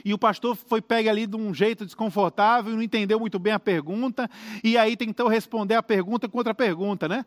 E 0.04 0.12
o 0.12 0.18
pastor 0.18 0.54
foi 0.54 0.80
pegue 0.80 1.08
ali 1.08 1.26
de 1.26 1.36
um 1.36 1.52
jeito 1.52 1.84
desconfortável 1.84 2.74
não 2.74 2.82
entendeu 2.82 3.18
muito 3.18 3.38
bem 3.38 3.52
a 3.52 3.58
pergunta, 3.58 4.30
e 4.62 4.76
aí 4.76 4.96
tentou 4.96 5.28
responder 5.28 5.74
a 5.74 5.82
pergunta 5.82 6.28
com 6.28 6.38
outra 6.38 6.54
pergunta, 6.54 7.08
né? 7.08 7.24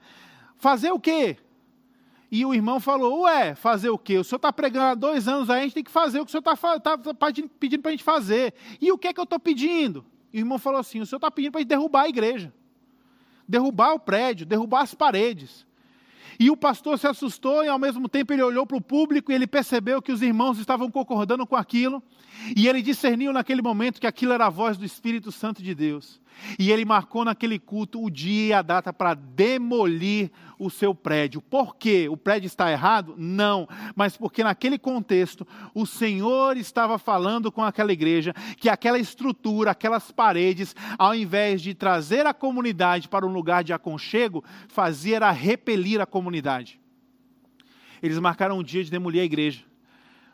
Fazer 0.57 0.91
o 0.91 0.99
quê? 0.99 1.37
E 2.31 2.45
o 2.45 2.53
irmão 2.53 2.79
falou: 2.79 3.21
Ué, 3.21 3.55
fazer 3.55 3.89
o 3.89 3.97
quê? 3.97 4.17
O 4.17 4.23
senhor 4.23 4.37
está 4.37 4.53
pregando 4.53 4.85
há 4.85 4.95
dois 4.95 5.27
anos 5.27 5.49
aí, 5.49 5.61
a 5.61 5.63
gente 5.63 5.73
tem 5.73 5.83
que 5.83 5.91
fazer 5.91 6.19
o 6.19 6.25
que 6.25 6.29
o 6.29 6.31
senhor 6.31 6.53
está 6.53 6.79
tá, 6.79 6.97
tá 6.97 7.33
pedindo 7.59 7.81
para 7.81 7.89
a 7.89 7.91
gente 7.91 8.03
fazer. 8.03 8.53
E 8.79 8.91
o 8.91 8.97
que 8.97 9.07
é 9.07 9.13
que 9.13 9.19
eu 9.19 9.23
estou 9.23 9.39
pedindo? 9.39 10.05
E 10.31 10.37
o 10.37 10.41
irmão 10.41 10.59
falou 10.59 10.79
assim: 10.79 10.99
O 10.99 11.05
senhor 11.05 11.17
está 11.17 11.31
pedindo 11.31 11.51
para 11.51 11.59
a 11.59 11.61
gente 11.61 11.69
derrubar 11.69 12.03
a 12.03 12.09
igreja, 12.09 12.53
derrubar 13.47 13.93
o 13.93 13.99
prédio, 13.99 14.45
derrubar 14.45 14.81
as 14.81 14.93
paredes. 14.93 15.65
E 16.39 16.49
o 16.49 16.55
pastor 16.55 16.97
se 16.97 17.05
assustou 17.05 17.65
e 17.65 17.67
ao 17.67 17.77
mesmo 17.77 18.07
tempo 18.07 18.31
ele 18.31 18.41
olhou 18.41 18.65
para 18.65 18.77
o 18.77 18.81
público 18.81 19.29
e 19.29 19.35
ele 19.35 19.45
percebeu 19.45 20.01
que 20.01 20.11
os 20.11 20.21
irmãos 20.21 20.57
estavam 20.57 20.89
concordando 20.89 21.45
com 21.45 21.57
aquilo. 21.57 22.01
E 22.55 22.65
ele 22.67 22.81
discerniu 22.81 23.33
naquele 23.33 23.61
momento 23.61 23.99
que 23.99 24.07
aquilo 24.07 24.31
era 24.31 24.45
a 24.45 24.49
voz 24.49 24.77
do 24.77 24.85
Espírito 24.85 25.33
Santo 25.33 25.61
de 25.61 25.75
Deus. 25.75 26.21
E 26.57 26.71
ele 26.71 26.85
marcou 26.85 27.23
naquele 27.23 27.59
culto 27.59 28.03
o 28.03 28.09
dia 28.09 28.47
e 28.47 28.53
a 28.53 28.61
data 28.61 28.91
para 28.91 29.13
demolir 29.13 30.31
o 30.57 30.69
seu 30.69 30.95
prédio. 30.95 31.41
Por 31.41 31.75
quê? 31.75 32.07
O 32.09 32.17
prédio 32.17 32.47
está 32.47 32.71
errado? 32.71 33.13
Não, 33.17 33.67
mas 33.95 34.17
porque 34.17 34.43
naquele 34.43 34.79
contexto 34.79 35.47
o 35.73 35.85
Senhor 35.85 36.57
estava 36.57 36.97
falando 36.97 37.51
com 37.51 37.63
aquela 37.63 37.93
igreja 37.93 38.33
que 38.57 38.67
aquela 38.67 38.97
estrutura, 38.97 39.71
aquelas 39.71 40.11
paredes, 40.11 40.75
ao 40.97 41.13
invés 41.13 41.61
de 41.61 41.73
trazer 41.73 42.25
a 42.25 42.33
comunidade 42.33 43.07
para 43.07 43.25
um 43.25 43.31
lugar 43.31 43.63
de 43.63 43.73
aconchego, 43.73 44.43
fazia 44.67 45.19
era 45.19 45.31
repelir 45.31 45.99
a 45.99 46.05
comunidade. 46.05 46.79
Eles 48.01 48.17
marcaram 48.19 48.57
um 48.57 48.63
dia 48.63 48.83
de 48.83 48.89
demolir 48.89 49.21
a 49.21 49.25
igreja. 49.25 49.68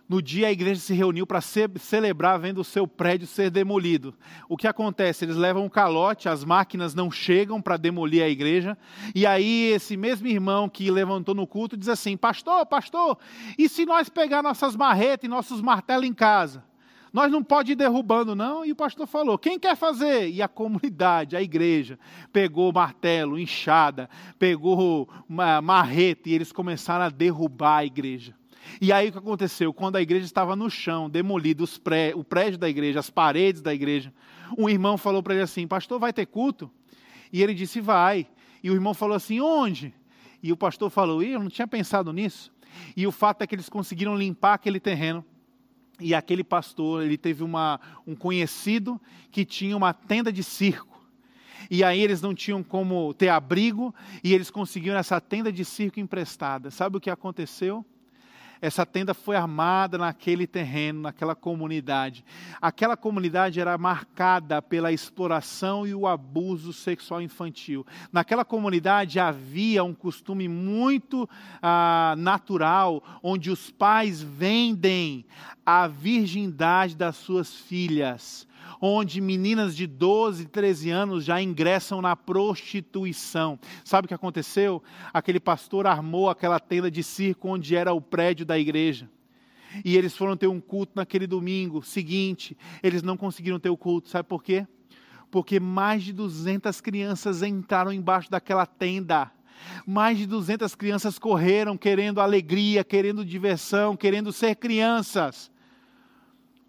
No 0.07 0.21
dia 0.21 0.47
a 0.47 0.51
igreja 0.51 0.79
se 0.79 0.93
reuniu 0.93 1.25
para 1.25 1.41
ce 1.41 1.67
celebrar 1.79 2.39
vendo 2.39 2.59
o 2.59 2.63
seu 2.63 2.87
prédio 2.87 3.27
ser 3.27 3.49
demolido. 3.49 4.13
O 4.47 4.55
que 4.55 4.67
acontece? 4.67 5.25
Eles 5.25 5.35
levam 5.35 5.65
um 5.65 5.69
calote, 5.69 6.29
as 6.29 6.43
máquinas 6.43 6.93
não 6.93 7.09
chegam 7.09 7.61
para 7.61 7.77
demolir 7.77 8.23
a 8.23 8.29
igreja, 8.29 8.77
e 9.13 9.25
aí 9.25 9.71
esse 9.71 9.97
mesmo 9.97 10.27
irmão 10.27 10.69
que 10.69 10.91
levantou 10.91 11.33
no 11.33 11.47
culto 11.47 11.75
diz 11.75 11.89
assim: 11.89 12.15
Pastor, 12.15 12.65
pastor, 12.65 13.17
e 13.57 13.67
se 13.67 13.85
nós 13.85 14.09
pegar 14.09 14.43
nossas 14.43 14.75
marretas 14.75 15.25
e 15.25 15.29
nossos 15.29 15.61
martelos 15.61 16.05
em 16.05 16.13
casa? 16.13 16.63
Nós 17.15 17.31
não 17.31 17.41
pode 17.41 17.71
ir 17.71 17.75
derrubando, 17.75 18.35
não. 18.35 18.65
E 18.65 18.73
o 18.73 18.75
pastor 18.75 19.07
falou: 19.07 19.37
quem 19.37 19.57
quer 19.57 19.77
fazer? 19.77 20.29
E 20.29 20.41
a 20.41 20.49
comunidade, 20.49 21.37
a 21.37 21.41
igreja, 21.41 21.97
pegou 22.33 22.73
martelo, 22.73 23.39
enxada, 23.39 24.09
pegou 24.37 25.07
marreta, 25.63 26.27
e 26.27 26.33
eles 26.33 26.51
começaram 26.51 27.05
a 27.05 27.09
derrubar 27.09 27.77
a 27.77 27.85
igreja. 27.85 28.35
E 28.81 28.91
aí 28.91 29.09
o 29.09 29.11
que 29.11 29.17
aconteceu? 29.17 29.73
Quando 29.73 29.95
a 29.95 30.01
igreja 30.01 30.25
estava 30.25 30.55
no 30.55 30.69
chão, 30.69 31.09
demolida 31.09 31.63
pré, 31.83 32.13
o 32.15 32.23
prédio 32.23 32.57
da 32.57 32.69
igreja, 32.69 32.99
as 32.99 33.09
paredes 33.09 33.61
da 33.61 33.73
igreja, 33.73 34.13
um 34.57 34.69
irmão 34.69 34.97
falou 34.97 35.21
para 35.23 35.33
ele 35.33 35.43
assim: 35.43 35.67
Pastor, 35.67 35.99
vai 35.99 36.11
ter 36.11 36.25
culto? 36.25 36.69
E 37.31 37.41
ele 37.41 37.53
disse: 37.53 37.79
Vai. 37.79 38.27
E 38.63 38.69
o 38.69 38.73
irmão 38.73 38.93
falou 38.93 39.15
assim: 39.15 39.39
Onde? 39.39 39.93
E 40.41 40.51
o 40.51 40.57
pastor 40.57 40.89
falou: 40.89 41.23
Eu 41.23 41.39
não 41.39 41.49
tinha 41.49 41.67
pensado 41.67 42.11
nisso. 42.11 42.51
E 42.95 43.07
o 43.07 43.11
fato 43.11 43.41
é 43.41 43.47
que 43.47 43.55
eles 43.55 43.69
conseguiram 43.69 44.15
limpar 44.15 44.55
aquele 44.55 44.79
terreno. 44.79 45.23
E 45.99 46.13
aquele 46.13 46.43
pastor, 46.43 47.03
ele 47.03 47.17
teve 47.17 47.41
uma, 47.41 47.79
um 48.05 48.15
conhecido 48.15 48.99
que 49.31 49.45
tinha 49.45 49.77
uma 49.77 49.93
tenda 49.93 50.31
de 50.31 50.43
circo. 50.43 50.95
E 51.69 51.83
aí 51.83 52.01
eles 52.01 52.21
não 52.21 52.35
tinham 52.35 52.61
como 52.61 53.13
ter 53.13 53.29
abrigo 53.29 53.95
e 54.23 54.33
eles 54.33 54.51
conseguiram 54.51 54.97
essa 54.97 55.19
tenda 55.21 55.51
de 55.51 55.63
circo 55.63 55.99
emprestada. 55.99 56.69
Sabe 56.69 56.97
o 56.97 56.99
que 56.99 57.09
aconteceu? 57.09 57.85
Essa 58.61 58.85
tenda 58.85 59.13
foi 59.13 59.35
armada 59.35 59.97
naquele 59.97 60.47
terreno, 60.47 61.01
naquela 61.01 61.35
comunidade. 61.35 62.25
Aquela 62.61 62.95
comunidade 62.95 63.59
era 63.59 63.77
marcada 63.77 64.61
pela 64.61 64.91
exploração 64.91 65.85
e 65.85 65.93
o 65.93 66.07
abuso 66.07 66.73
sexual 66.73 67.21
infantil. 67.21 67.85
Naquela 68.11 68.45
comunidade 68.45 69.19
havia 69.19 69.83
um 69.83 69.93
costume 69.93 70.47
muito 70.47 71.29
ah, 71.61 72.15
natural, 72.17 73.03
onde 73.21 73.51
os 73.51 73.69
pais 73.69 74.21
vendem 74.21 75.25
a 75.65 75.87
virgindade 75.87 76.95
das 76.95 77.15
suas 77.15 77.53
filhas 77.53 78.47
onde 78.81 79.21
meninas 79.21 79.75
de 79.75 79.87
12, 79.87 80.45
13 80.47 80.89
anos 80.89 81.25
já 81.25 81.41
ingressam 81.41 82.01
na 82.01 82.15
prostituição. 82.15 83.59
Sabe 83.83 84.05
o 84.05 84.07
que 84.07 84.13
aconteceu? 84.13 84.81
Aquele 85.13 85.39
pastor 85.39 85.87
armou 85.87 86.29
aquela 86.29 86.59
tenda 86.59 86.89
de 86.89 87.03
circo 87.03 87.49
onde 87.49 87.75
era 87.75 87.93
o 87.93 88.01
prédio 88.01 88.45
da 88.45 88.57
igreja. 88.57 89.09
E 89.83 89.97
eles 89.97 90.15
foram 90.15 90.37
ter 90.37 90.47
um 90.47 90.61
culto 90.61 90.93
naquele 90.95 91.27
domingo 91.27 91.83
seguinte. 91.83 92.57
Eles 92.81 93.01
não 93.01 93.17
conseguiram 93.17 93.59
ter 93.59 93.69
o 93.69 93.77
culto, 93.77 94.09
sabe 94.09 94.27
por 94.27 94.43
quê? 94.43 94.65
Porque 95.29 95.59
mais 95.59 96.03
de 96.03 96.13
200 96.13 96.79
crianças 96.79 97.41
entraram 97.41 97.91
embaixo 97.91 98.31
daquela 98.31 98.65
tenda. 98.65 99.31
Mais 99.85 100.17
de 100.17 100.25
200 100.25 100.75
crianças 100.75 101.17
correram 101.17 101.77
querendo 101.77 102.21
alegria, 102.21 102.83
querendo 102.83 103.25
diversão, 103.25 103.95
querendo 103.95 104.31
ser 104.31 104.55
crianças. 104.55 105.51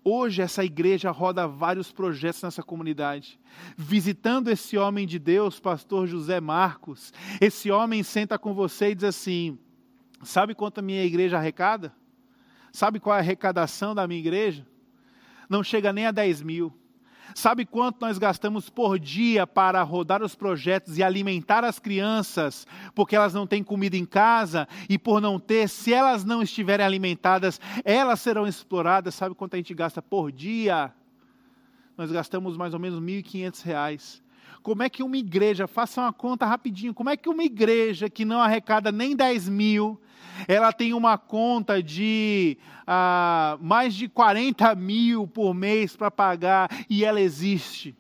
Hoje 0.09 0.41
essa 0.41 0.65
igreja 0.65 1.11
roda 1.11 1.49
vários 1.49 1.91
projetos 1.91 2.41
nessa 2.41 2.63
comunidade. 2.63 3.41
Visitando 3.77 4.47
esse 4.47 4.79
homem 4.79 5.05
de 5.05 5.19
Deus, 5.19 5.59
pastor 5.59 6.07
José 6.07 6.41
Marcos, 6.41 7.13
esse 7.41 7.73
homem 7.73 8.05
senta 8.05 8.39
com 8.39 8.55
você 8.55 8.91
e 8.91 8.95
diz 8.95 9.03
assim: 9.03 9.59
Sabe 10.23 10.55
quanto 10.55 10.79
a 10.79 10.83
minha 10.83 11.03
igreja 11.03 11.39
arrecada? 11.39 11.93
Sabe 12.71 13.01
qual 13.01 13.17
é 13.17 13.19
a 13.19 13.21
arrecadação 13.21 13.97
da 13.97 14.07
minha 14.07 14.21
igreja? 14.21 14.65
Não 15.51 15.65
chega 15.65 15.93
nem 15.93 16.07
a 16.07 16.13
10 16.13 16.41
mil. 16.41 16.73
Sabe 17.35 17.65
quanto 17.67 18.01
nós 18.01 18.19
gastamos 18.19 18.71
por 18.71 18.99
dia 18.99 19.47
para 19.47 19.83
rodar 19.83 20.23
os 20.23 20.35
projetos 20.35 20.99
e 20.99 21.03
alimentar 21.03 21.65
as 21.65 21.79
crianças, 21.79 22.67
porque 22.95 23.17
elas 23.17 23.35
não 23.35 23.47
têm 23.47 23.63
comida 23.63 23.97
em 23.97 24.05
casa 24.05 24.69
e 24.89 24.99
por 24.99 25.21
não 25.21 25.39
ter, 25.39 25.69
se 25.69 25.93
elas 25.93 26.25
não 26.25 26.43
estiverem 26.43 26.85
alimentadas, 26.85 27.61
elas 27.85 28.21
serão 28.21 28.47
exploradas. 28.47 29.15
Sabe 29.15 29.35
quanto 29.35 29.55
a 29.55 29.57
gente 29.57 29.75
gasta 29.75 30.01
por 30.01 30.31
dia? 30.31 30.93
Nós 31.97 32.11
gastamos 32.11 32.57
mais 32.57 32.75
ou 32.75 32.81
menos 32.81 32.99
R$ 32.99 33.23
1.500. 33.23 34.26
Como 34.63 34.83
é 34.83 34.89
que 34.89 35.03
uma 35.03 35.17
igreja, 35.17 35.67
faça 35.67 36.01
uma 36.01 36.13
conta 36.13 36.47
rapidinho, 36.47 36.95
como 36.95 37.11
é 37.11 37.17
que 37.17 37.29
uma 37.29 37.45
igreja 37.45 38.11
que 38.11 38.25
não 38.25 38.41
arrecada 38.41 38.91
nem 38.91 39.15
10 39.15 39.49
mil, 39.49 40.01
ela 40.47 40.73
tem 40.73 40.93
uma 40.93 41.17
conta 41.17 41.83
de 41.83 42.59
ah, 42.87 43.59
mais 43.61 43.95
de 43.95 44.09
40 44.09 44.75
mil 44.75 45.27
por 45.27 45.55
mês 45.55 45.97
para 45.97 46.11
pagar 46.11 46.69
e 46.91 47.05
ela 47.05 47.21
existe. 47.21 47.95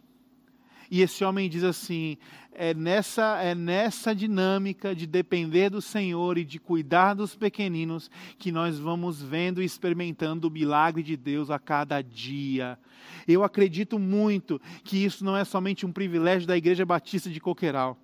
E 0.90 1.02
esse 1.02 1.24
homem 1.24 1.48
diz 1.48 1.64
assim: 1.64 2.16
é 2.52 2.72
nessa, 2.72 3.42
é 3.42 3.54
nessa 3.54 4.14
dinâmica 4.14 4.94
de 4.94 5.06
depender 5.06 5.70
do 5.70 5.82
Senhor 5.82 6.38
e 6.38 6.44
de 6.44 6.58
cuidar 6.58 7.14
dos 7.14 7.34
pequeninos 7.34 8.10
que 8.38 8.50
nós 8.50 8.78
vamos 8.78 9.22
vendo 9.22 9.62
e 9.62 9.64
experimentando 9.64 10.48
o 10.48 10.50
milagre 10.50 11.02
de 11.02 11.16
Deus 11.16 11.50
a 11.50 11.58
cada 11.58 12.00
dia. 12.00 12.78
Eu 13.26 13.42
acredito 13.42 13.98
muito 13.98 14.60
que 14.84 15.04
isso 15.04 15.24
não 15.24 15.36
é 15.36 15.44
somente 15.44 15.84
um 15.84 15.92
privilégio 15.92 16.46
da 16.46 16.56
Igreja 16.56 16.86
Batista 16.86 17.28
de 17.28 17.40
Coqueiral 17.40 17.98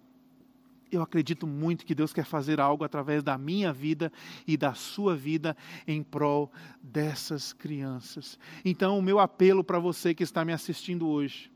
eu 0.92 1.02
acredito 1.02 1.46
muito 1.46 1.86
que 1.86 1.94
Deus 1.94 2.12
quer 2.12 2.24
fazer 2.24 2.60
algo 2.60 2.84
através 2.84 3.22
da 3.22 3.38
minha 3.38 3.72
vida 3.72 4.12
e 4.46 4.56
da 4.56 4.74
sua 4.74 5.16
vida 5.16 5.56
em 5.86 6.02
prol 6.02 6.52
dessas 6.82 7.52
crianças. 7.52 8.38
Então, 8.64 8.98
o 8.98 9.02
meu 9.02 9.18
apelo 9.18 9.64
para 9.64 9.78
você 9.78 10.14
que 10.14 10.22
está 10.22 10.44
me 10.44 10.52
assistindo 10.52 11.08
hoje, 11.08 11.51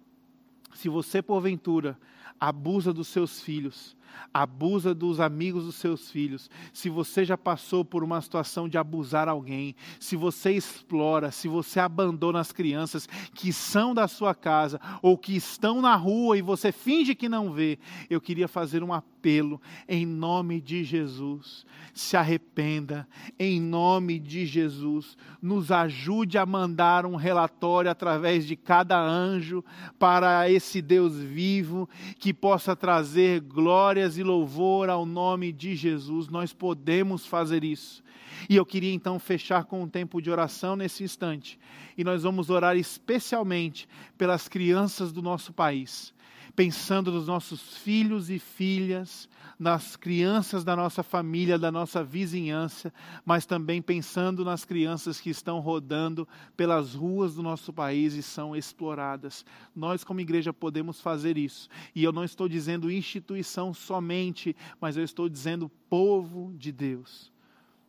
se 0.74 0.88
você 0.88 1.22
porventura 1.22 1.98
abusa 2.38 2.92
dos 2.92 3.08
seus 3.08 3.40
filhos, 3.40 3.95
abusa 4.32 4.94
dos 4.94 5.20
amigos 5.20 5.64
dos 5.64 5.76
seus 5.76 6.10
filhos, 6.10 6.50
se 6.72 6.88
você 6.88 7.24
já 7.24 7.36
passou 7.36 7.84
por 7.84 8.04
uma 8.04 8.20
situação 8.20 8.68
de 8.68 8.78
abusar 8.78 9.28
alguém, 9.28 9.74
se 9.98 10.16
você 10.16 10.52
explora, 10.52 11.30
se 11.30 11.48
você 11.48 11.80
abandona 11.80 12.40
as 12.40 12.52
crianças 12.52 13.08
que 13.34 13.52
são 13.52 13.94
da 13.94 14.08
sua 14.08 14.34
casa 14.34 14.80
ou 15.02 15.16
que 15.16 15.36
estão 15.36 15.80
na 15.80 15.96
rua 15.96 16.38
e 16.38 16.42
você 16.42 16.72
finge 16.72 17.14
que 17.14 17.28
não 17.28 17.52
vê, 17.52 17.78
eu 18.08 18.20
queria 18.20 18.48
fazer 18.48 18.82
um 18.82 18.92
apelo 18.92 19.60
em 19.88 20.06
nome 20.06 20.60
de 20.60 20.84
Jesus. 20.84 21.64
Se 21.92 22.16
arrependa 22.16 23.08
em 23.38 23.60
nome 23.60 24.18
de 24.18 24.44
Jesus. 24.44 25.16
Nos 25.40 25.72
ajude 25.72 26.38
a 26.38 26.44
mandar 26.44 27.06
um 27.06 27.16
relatório 27.16 27.90
através 27.90 28.46
de 28.46 28.54
cada 28.54 29.00
anjo 29.00 29.64
para 29.98 30.50
esse 30.50 30.82
Deus 30.82 31.16
vivo 31.16 31.88
que 32.18 32.32
possa 32.32 32.76
trazer 32.76 33.40
glória 33.40 34.05
glórias 34.07 34.18
e 34.18 34.22
louvor 34.22 34.88
ao 34.88 35.04
nome 35.04 35.52
de 35.52 35.74
Jesus. 35.74 36.28
Nós 36.28 36.52
podemos 36.52 37.26
fazer 37.26 37.64
isso. 37.64 38.02
E 38.48 38.54
eu 38.54 38.64
queria 38.64 38.92
então 38.92 39.18
fechar 39.18 39.64
com 39.64 39.82
um 39.82 39.88
tempo 39.88 40.20
de 40.22 40.30
oração 40.30 40.76
nesse 40.76 41.02
instante. 41.02 41.59
E 41.98 42.04
nós 42.04 42.22
vamos 42.22 42.48
orar 42.48 42.76
especialmente 42.76 43.88
pelas 44.16 44.46
crianças 44.46 45.12
do 45.12 45.20
nosso 45.22 45.52
país, 45.52 46.14
pensando 46.54 47.11
nos 47.11 47.26
nossos 47.26 47.78
filhos 47.78 48.30
e 48.30 48.38
filhas, 48.38 49.28
nas 49.59 49.96
crianças 49.96 50.64
da 50.64 50.76
nossa 50.76 51.02
família, 51.02 51.59
da 51.59 51.72
nossa 51.72 52.04
vizinhança, 52.04 52.92
mas 53.24 53.46
também 53.46 53.80
pensando 53.80 54.44
nas 54.44 54.64
crianças 54.64 55.20
que 55.20 55.30
estão 55.30 55.61
rodando 55.61 56.28
pelas 56.57 56.94
ruas 56.94 57.34
do 57.34 57.42
nosso 57.42 57.72
país 57.72 58.14
e 58.14 58.22
são 58.22 58.54
exploradas. 58.54 59.44
Nós, 59.74 60.04
como 60.04 60.20
igreja, 60.20 60.52
podemos 60.52 61.00
fazer 61.00 61.38
isso. 61.38 61.68
E 61.94 62.04
eu 62.04 62.12
não 62.12 62.24
estou 62.24 62.48
dizendo 62.48 62.90
instituição 62.90 63.72
somente, 63.72 64.54
mas 64.80 64.96
eu 64.96 65.04
estou 65.04 65.28
dizendo 65.28 65.70
povo 65.88 66.52
de 66.57 66.70
Deus. 66.70 67.32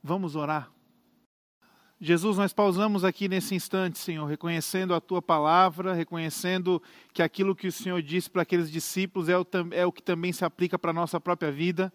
Vamos 0.01 0.35
orar. 0.35 0.76
Jesus, 1.99 2.37
nós 2.37 2.53
pausamos 2.53 3.03
aqui 3.03 3.27
nesse 3.27 3.55
instante, 3.55 3.97
Senhor, 3.97 4.27
reconhecendo 4.27 4.93
a 4.93 5.01
tua 5.01 5.19
palavra, 5.19 5.95
reconhecendo 5.95 6.81
que 7.11 7.23
aquilo 7.23 7.55
que 7.55 7.67
o 7.67 7.71
Senhor 7.71 7.99
disse 8.03 8.29
para 8.29 8.43
aqueles 8.43 8.69
discípulos 8.69 9.29
é 9.29 9.37
o, 9.37 9.45
é 9.71 9.83
o 9.83 9.91
que 9.91 10.03
também 10.03 10.31
se 10.31 10.45
aplica 10.45 10.77
para 10.77 10.91
a 10.91 10.93
nossa 10.93 11.19
própria 11.19 11.51
vida. 11.51 11.91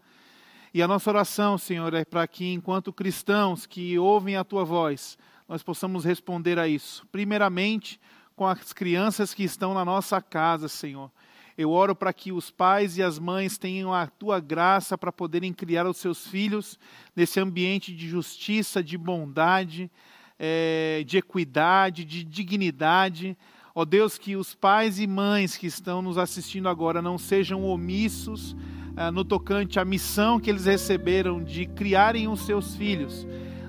E 0.75 0.83
a 0.83 0.89
nossa 0.89 1.09
oração, 1.09 1.57
Senhor, 1.57 1.95
é 1.95 2.05
para 2.05 2.27
que, 2.27 2.53
enquanto 2.53 2.93
cristãos 2.93 3.65
que 3.65 3.97
ouvem 3.97 4.35
a 4.35 4.43
tua 4.43 4.65
voz, 4.65 5.17
nós 5.49 5.63
possamos 5.63 6.05
responder 6.05 6.59
a 6.59 6.67
isso. 6.67 7.07
Primeiramente, 7.13 8.01
com 8.35 8.45
as 8.45 8.73
crianças 8.73 9.33
que 9.33 9.45
estão 9.45 9.73
na 9.73 9.85
nossa 9.85 10.21
casa, 10.21 10.67
Senhor. 10.67 11.13
Eu 11.57 11.71
oro 11.71 11.95
para 11.95 12.13
que 12.13 12.33
os 12.33 12.51
pais 12.51 12.97
e 12.97 13.03
as 13.03 13.19
mães 13.19 13.59
tenham 13.59 13.93
a 13.93 14.07
tua 14.07 14.41
graça 14.41 14.97
para 14.97 15.13
poderem 15.13 15.53
criar 15.53 15.87
os 15.87 15.99
seus 15.99 16.27
filhos 16.27 16.79
nesse 17.15 17.39
ambiente 17.39 17.95
de 17.95 18.09
justiça, 18.09 18.83
de 18.83 18.97
bondade, 18.97 19.91
é, 20.39 21.05
de 21.07 21.19
equidade, 21.19 22.05
de 22.05 22.25
dignidade. 22.25 23.37
Ó 23.75 23.85
Deus, 23.85 24.19
que 24.19 24.37
os 24.37 24.55
pais 24.55 24.99
e 24.99 25.07
mães 25.07 25.57
que 25.57 25.67
estão 25.67 26.03
nos 26.03 26.19
assistindo 26.19 26.69
agora 26.69 27.01
não 27.01 27.19
sejam 27.19 27.65
omissos 27.65 28.57
ah, 28.97 29.11
no 29.11 29.25
tocante 29.25 29.81
à 29.81 29.85
missão 29.85 30.39
que 30.39 30.51
eles 30.51 30.67
receberam 30.67 31.43
de 31.43 31.67
criarem 31.67 32.29
os 32.29 32.41
seus 32.41 32.77
filhos 32.77 33.27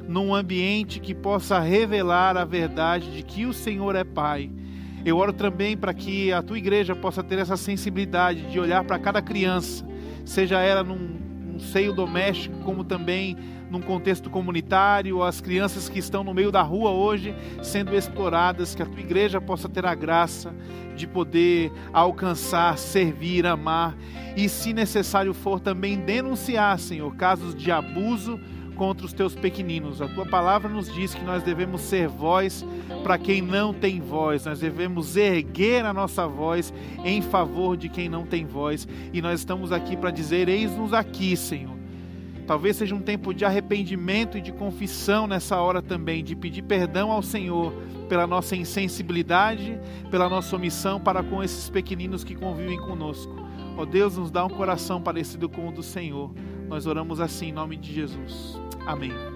num 0.07 0.35
ambiente 0.35 0.99
que 0.99 1.15
possa 1.15 1.59
revelar 1.59 2.35
a 2.35 2.43
verdade 2.43 3.13
de 3.15 3.23
que 3.23 3.45
o 3.45 3.53
Senhor 3.53 3.95
é 3.95 4.03
Pai. 4.03 4.51
Eu 5.05 5.17
oro 5.17 5.33
também 5.33 5.75
para 5.75 5.93
que 5.93 6.31
a 6.31 6.41
tua 6.41 6.57
igreja 6.57 6.95
possa 6.95 7.21
ter 7.21 7.37
essa 7.37 7.57
sensibilidade 7.57 8.43
de 8.49 8.59
olhar 8.59 8.83
para 8.85 8.97
cada 8.97 9.21
criança, 9.21 9.85
seja 10.23 10.61
ela 10.61 10.83
num, 10.83 10.95
num 10.95 11.59
seio 11.59 11.93
doméstico, 11.93 12.57
como 12.59 12.83
também 12.85 13.37
num 13.69 13.81
contexto 13.81 14.29
comunitário, 14.29 15.23
as 15.23 15.41
crianças 15.41 15.89
que 15.89 15.99
estão 15.99 16.23
no 16.23 16.33
meio 16.33 16.51
da 16.51 16.61
rua 16.61 16.91
hoje 16.91 17.35
sendo 17.61 17.95
exploradas, 17.95 18.75
que 18.75 18.83
a 18.83 18.85
tua 18.85 18.99
igreja 18.99 19.41
possa 19.41 19.67
ter 19.67 19.85
a 19.85 19.95
graça 19.95 20.53
de 20.95 21.07
poder 21.07 21.71
alcançar, 21.91 22.77
servir, 22.77 23.45
amar. 23.45 23.97
E, 24.37 24.47
se 24.47 24.73
necessário 24.73 25.33
for, 25.33 25.59
também 25.59 25.97
denunciar, 25.97 26.77
Senhor, 26.79 27.13
casos 27.15 27.55
de 27.55 27.71
abuso 27.71 28.39
contra 28.73 29.05
os 29.05 29.13
teus 29.13 29.35
pequeninos. 29.35 30.01
A 30.01 30.07
tua 30.07 30.25
palavra 30.25 30.69
nos 30.69 30.93
diz 30.93 31.13
que 31.13 31.23
nós 31.23 31.43
devemos 31.43 31.81
ser 31.81 32.07
voz 32.07 32.65
para 33.03 33.17
quem 33.17 33.41
não 33.41 33.73
tem 33.73 33.99
voz, 33.99 34.45
nós 34.45 34.59
devemos 34.59 35.17
erguer 35.17 35.85
a 35.85 35.93
nossa 35.93 36.27
voz 36.27 36.73
em 37.03 37.21
favor 37.21 37.75
de 37.75 37.89
quem 37.89 38.07
não 38.07 38.25
tem 38.25 38.45
voz, 38.45 38.87
e 39.11 39.21
nós 39.21 39.41
estamos 39.41 39.71
aqui 39.71 39.97
para 39.97 40.09
dizer: 40.09 40.47
eis-nos 40.47 40.93
aqui, 40.93 41.35
Senhor. 41.35 41.73
Talvez 42.45 42.75
seja 42.75 42.93
um 42.93 43.01
tempo 43.01 43.33
de 43.33 43.45
arrependimento 43.45 44.37
e 44.37 44.41
de 44.41 44.51
confissão 44.51 45.27
nessa 45.27 45.57
hora 45.61 45.81
também, 45.81 46.23
de 46.23 46.35
pedir 46.35 46.61
perdão 46.63 47.09
ao 47.09 47.21
Senhor 47.21 47.73
pela 48.09 48.27
nossa 48.27 48.55
insensibilidade, 48.55 49.79
pela 50.11 50.27
nossa 50.27 50.55
omissão 50.55 50.99
para 50.99 51.23
com 51.23 51.41
esses 51.41 51.69
pequeninos 51.69 52.23
que 52.23 52.35
convivem 52.35 52.77
conosco. 52.79 53.33
Ó 53.77 53.81
oh 53.81 53.85
Deus, 53.85 54.17
nos 54.17 54.29
dá 54.29 54.45
um 54.45 54.49
coração 54.49 55.01
parecido 55.01 55.47
com 55.47 55.69
o 55.69 55.71
do 55.71 55.81
Senhor. 55.81 56.31
Nós 56.73 56.87
oramos 56.87 57.19
assim 57.19 57.49
em 57.49 57.51
nome 57.51 57.77
de 57.77 57.93
Jesus. 57.93 58.59
Amém. 58.87 59.32